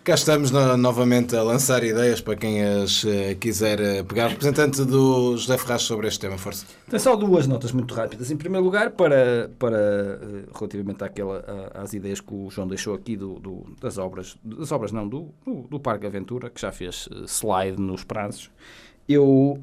Cá 0.05 0.13
estamos 0.13 0.51
no- 0.51 0.77
novamente 0.77 1.35
a 1.35 1.41
lançar 1.41 1.83
ideias 1.83 2.21
para 2.21 2.35
quem 2.35 2.63
as 2.63 3.03
eh, 3.05 3.33
quiser 3.33 3.79
eh, 3.81 4.03
pegar. 4.03 4.27
Representante 4.27 4.85
do 4.85 5.35
José 5.35 5.57
Ferraz 5.57 5.81
sobre 5.81 6.07
este 6.07 6.19
tema, 6.19 6.37
força. 6.37 6.63
Tem 6.87 6.99
só 6.99 7.15
duas 7.15 7.47
notas 7.47 7.71
muito 7.71 7.91
rápidas. 7.95 8.29
Em 8.29 8.37
primeiro 8.37 8.63
lugar, 8.63 8.91
para, 8.91 9.49
para 9.57 9.77
eh, 9.77 10.43
relativamente 10.55 11.03
àquela, 11.03 11.43
às 11.73 11.93
ideias 11.93 12.21
que 12.21 12.31
o 12.31 12.51
João 12.51 12.67
deixou 12.67 12.93
aqui 12.93 13.17
do, 13.17 13.39
do- 13.39 13.65
das 13.81 13.97
obras, 13.97 14.37
das 14.43 14.71
obras 14.71 14.91
não, 14.91 15.07
do, 15.07 15.29
do, 15.43 15.61
do 15.71 15.79
Parque 15.79 16.05
Aventura, 16.05 16.51
que 16.51 16.61
já 16.61 16.71
fez 16.71 17.09
slide 17.25 17.81
nos 17.81 18.03
prazos. 18.03 18.51
Eu 19.09 19.59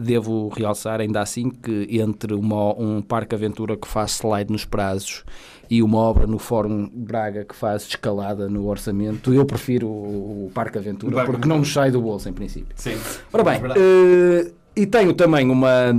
devo 0.00 0.48
realçar, 0.48 1.00
ainda 1.00 1.20
assim, 1.20 1.48
que 1.50 1.86
entre 2.00 2.34
uma- 2.34 2.76
um 2.78 3.00
parque 3.02 3.34
aventura 3.36 3.76
que 3.76 3.86
faz 3.86 4.12
slide 4.12 4.50
nos 4.52 4.64
prazos 4.64 5.24
e 5.70 5.82
uma 5.84 5.98
obra 5.98 6.26
no 6.26 6.38
Fórum 6.38 6.90
Braga 6.92 7.44
que 7.44 7.54
faz 7.54 7.86
escalada 7.86 8.48
no 8.48 8.66
orçamento, 8.66 9.32
eu 9.32 9.46
prefiro 9.46 9.86
o, 9.86 10.50
parque 10.52 10.76
aventura, 10.76 11.14
Parque 11.14 11.30
porque 11.30 11.48
não 11.48 11.58
nos 11.58 11.72
sai 11.72 11.92
do 11.92 12.02
bolso, 12.02 12.28
em 12.28 12.32
princípio. 12.32 12.74
Sim. 12.74 12.98
Ora 13.32 13.44
bem, 13.44 13.60
eh, 13.76 14.50
e 14.74 14.84
tenho 14.84 15.14
também 15.14 15.48
uma, 15.48 15.92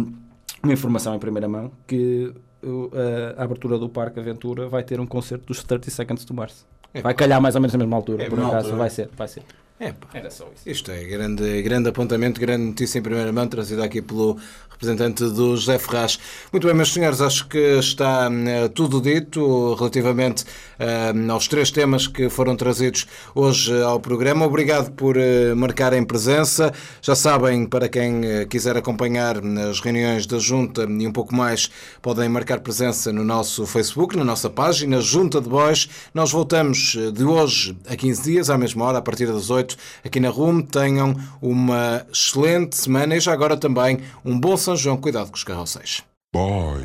uma 0.62 0.74
informação 0.74 1.16
em 1.16 1.20
primeira 1.20 1.48
mão 1.48 1.72
que 1.88 2.34
uh, 2.64 2.92
a 3.38 3.44
abertura 3.44 3.80
do 3.80 3.88
Parque 3.88 4.20
Aventura 4.20 4.68
vai 4.68 4.84
ter 4.84 5.00
um 5.00 5.08
concerto 5.08 5.46
dos 5.48 5.64
30 5.64 5.90
Seconds 5.90 6.26
to 6.26 6.34
Mars. 6.34 6.66
Vai 7.02 7.14
calhar 7.14 7.42
mais 7.42 7.56
ou 7.56 7.62
menos 7.62 7.72
na 7.72 7.80
mesma 7.80 7.96
altura, 7.96 8.24
É, 8.24 8.30
por 8.30 8.40
acaso, 8.40 8.56
altura. 8.58 8.76
vai 8.76 8.90
ser, 8.90 9.10
vai 9.16 9.28
ser. 9.30 9.44
É. 9.80 9.94
Era 10.14 10.30
só 10.30 10.48
isso. 10.54 10.70
Isto 10.70 10.92
é 10.92 11.04
grande, 11.06 11.62
grande 11.64 11.90
apontamento, 11.90 12.40
grande 12.40 12.66
notícia 12.66 13.00
em 13.00 13.02
primeira 13.02 13.32
mão, 13.32 13.48
trazida 13.48 13.84
aqui 13.84 14.02
pelo 14.02 14.38
representante 14.82 15.24
do 15.24 15.56
José 15.56 15.78
Ferraz. 15.78 16.20
Muito 16.52 16.66
bem, 16.66 16.76
meus 16.76 16.92
senhores, 16.92 17.22
acho 17.22 17.48
que 17.48 17.78
está 17.78 18.28
eh, 18.32 18.68
tudo 18.70 19.00
dito 19.00 19.76
relativamente 19.76 20.44
eh, 20.80 21.14
aos 21.30 21.48
três 21.48 21.70
temas 21.70 22.08
que 22.08 22.30
foram 22.30 22.56
trazidos 22.56 23.06
hoje 23.36 23.80
ao 23.84 24.00
programa. 24.00 24.46
Obrigado 24.46 24.92
por 24.92 25.16
eh, 25.18 25.54
marcarem 25.54 26.04
presença. 26.04 26.74
Já 27.02 27.14
sabem, 27.14 27.66
para 27.68 27.88
quem 27.88 28.26
eh, 28.26 28.46
quiser 28.46 28.76
acompanhar 28.76 29.38
as 29.70 29.80
reuniões 29.80 30.26
da 30.26 30.40
Junta 30.40 30.84
e 30.90 31.08
um 31.08 31.12
pouco 31.12 31.36
mais, 31.36 31.70
podem 32.02 32.28
marcar 32.28 32.60
presença 32.62 33.14
no 33.14 33.24
nosso 33.24 33.68
Facebook, 33.68 34.18
na 34.18 34.24
nossa 34.24 34.50
página 34.50 35.00
Junta 35.00 35.40
de 35.40 35.48
Bois. 35.48 35.88
Nós 36.14 36.32
voltamos 36.32 36.98
eh, 36.98 37.12
de 37.12 37.24
hoje 37.24 37.78
a 37.88 37.96
15 37.96 38.24
dias, 38.24 38.50
à 38.50 38.58
mesma 38.58 38.86
hora, 38.86 38.98
a 38.98 39.02
partir 39.02 39.28
das 39.28 39.52
8, 39.52 39.78
aqui 40.04 40.20
na 40.20 40.30
RUM. 40.30 40.62
Tenham 40.62 41.16
uma 41.40 42.04
excelente 42.12 42.76
semana 42.76 43.16
e 43.16 43.20
já 43.20 43.32
agora 43.32 43.56
também 43.56 44.00
um 44.26 44.40
bom 44.40 44.58
São 44.72 44.78
João. 44.78 44.98
Cuidado 44.98 45.30
com 45.30 45.36
os 45.36 45.44
carroceis. 45.44 46.02
Boys. 46.34 46.84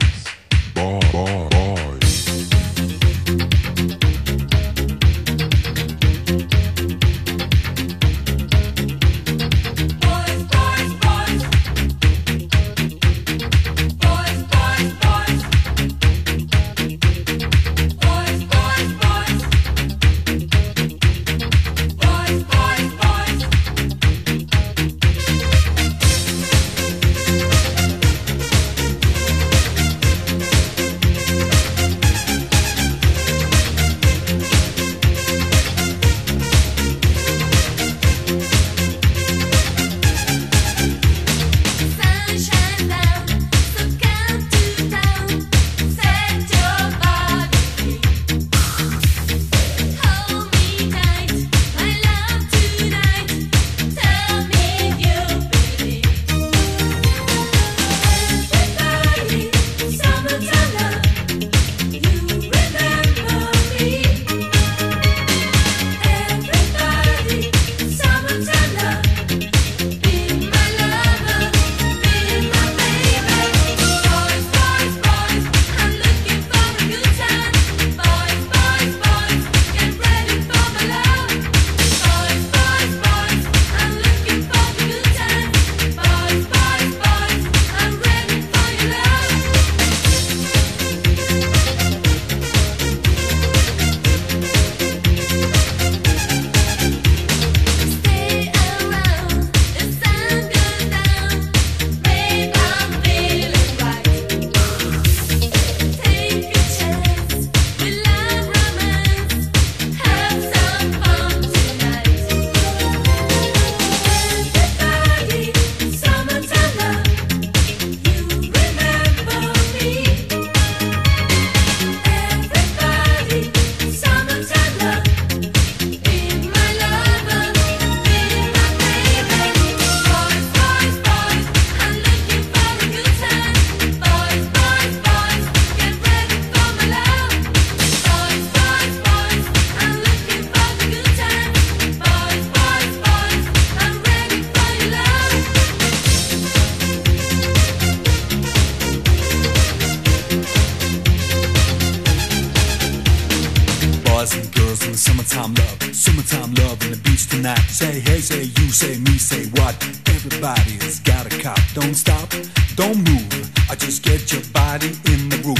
Boy, 0.75 0.99
boy, 1.13 1.49
boys. 1.51 1.66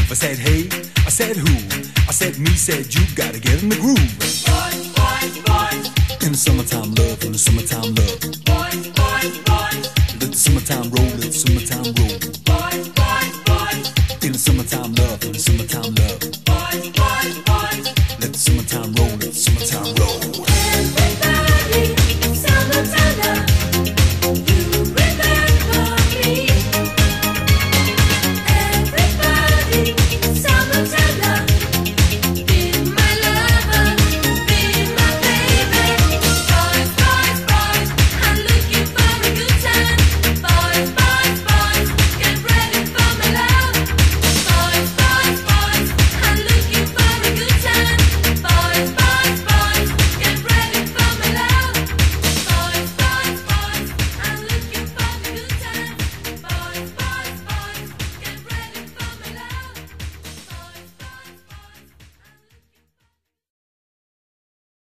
I 0.09 0.15
said 0.15 0.39
hey, 0.39 0.69
I 1.05 1.11
said 1.11 1.37
who? 1.37 1.47
I 2.09 2.13
said 2.13 2.39
me, 2.39 2.51
said 2.51 2.95
you. 2.95 3.03
Gotta 3.17 3.41
get 3.41 3.63
in 3.63 3.69
the 3.69 3.77
groove. 3.77 3.97
Boys, 4.19 4.89
boys, 4.95 5.39
boys, 5.45 6.25
In 6.25 6.33
the 6.33 6.39
summertime 6.39 6.95
love, 6.95 7.23
in 7.25 7.33
the 7.33 7.39
summertime 7.39 7.95
love. 7.95 8.21
boys, 8.45 8.87
boys, 8.95 9.39
boys, 9.45 9.87
Let 10.21 10.31
the 10.31 10.37
summertime 10.37 10.91
roll, 10.91 11.07
let 11.19 11.33
the 11.33 11.33
summertime 11.33 11.93
roll. 11.99 12.46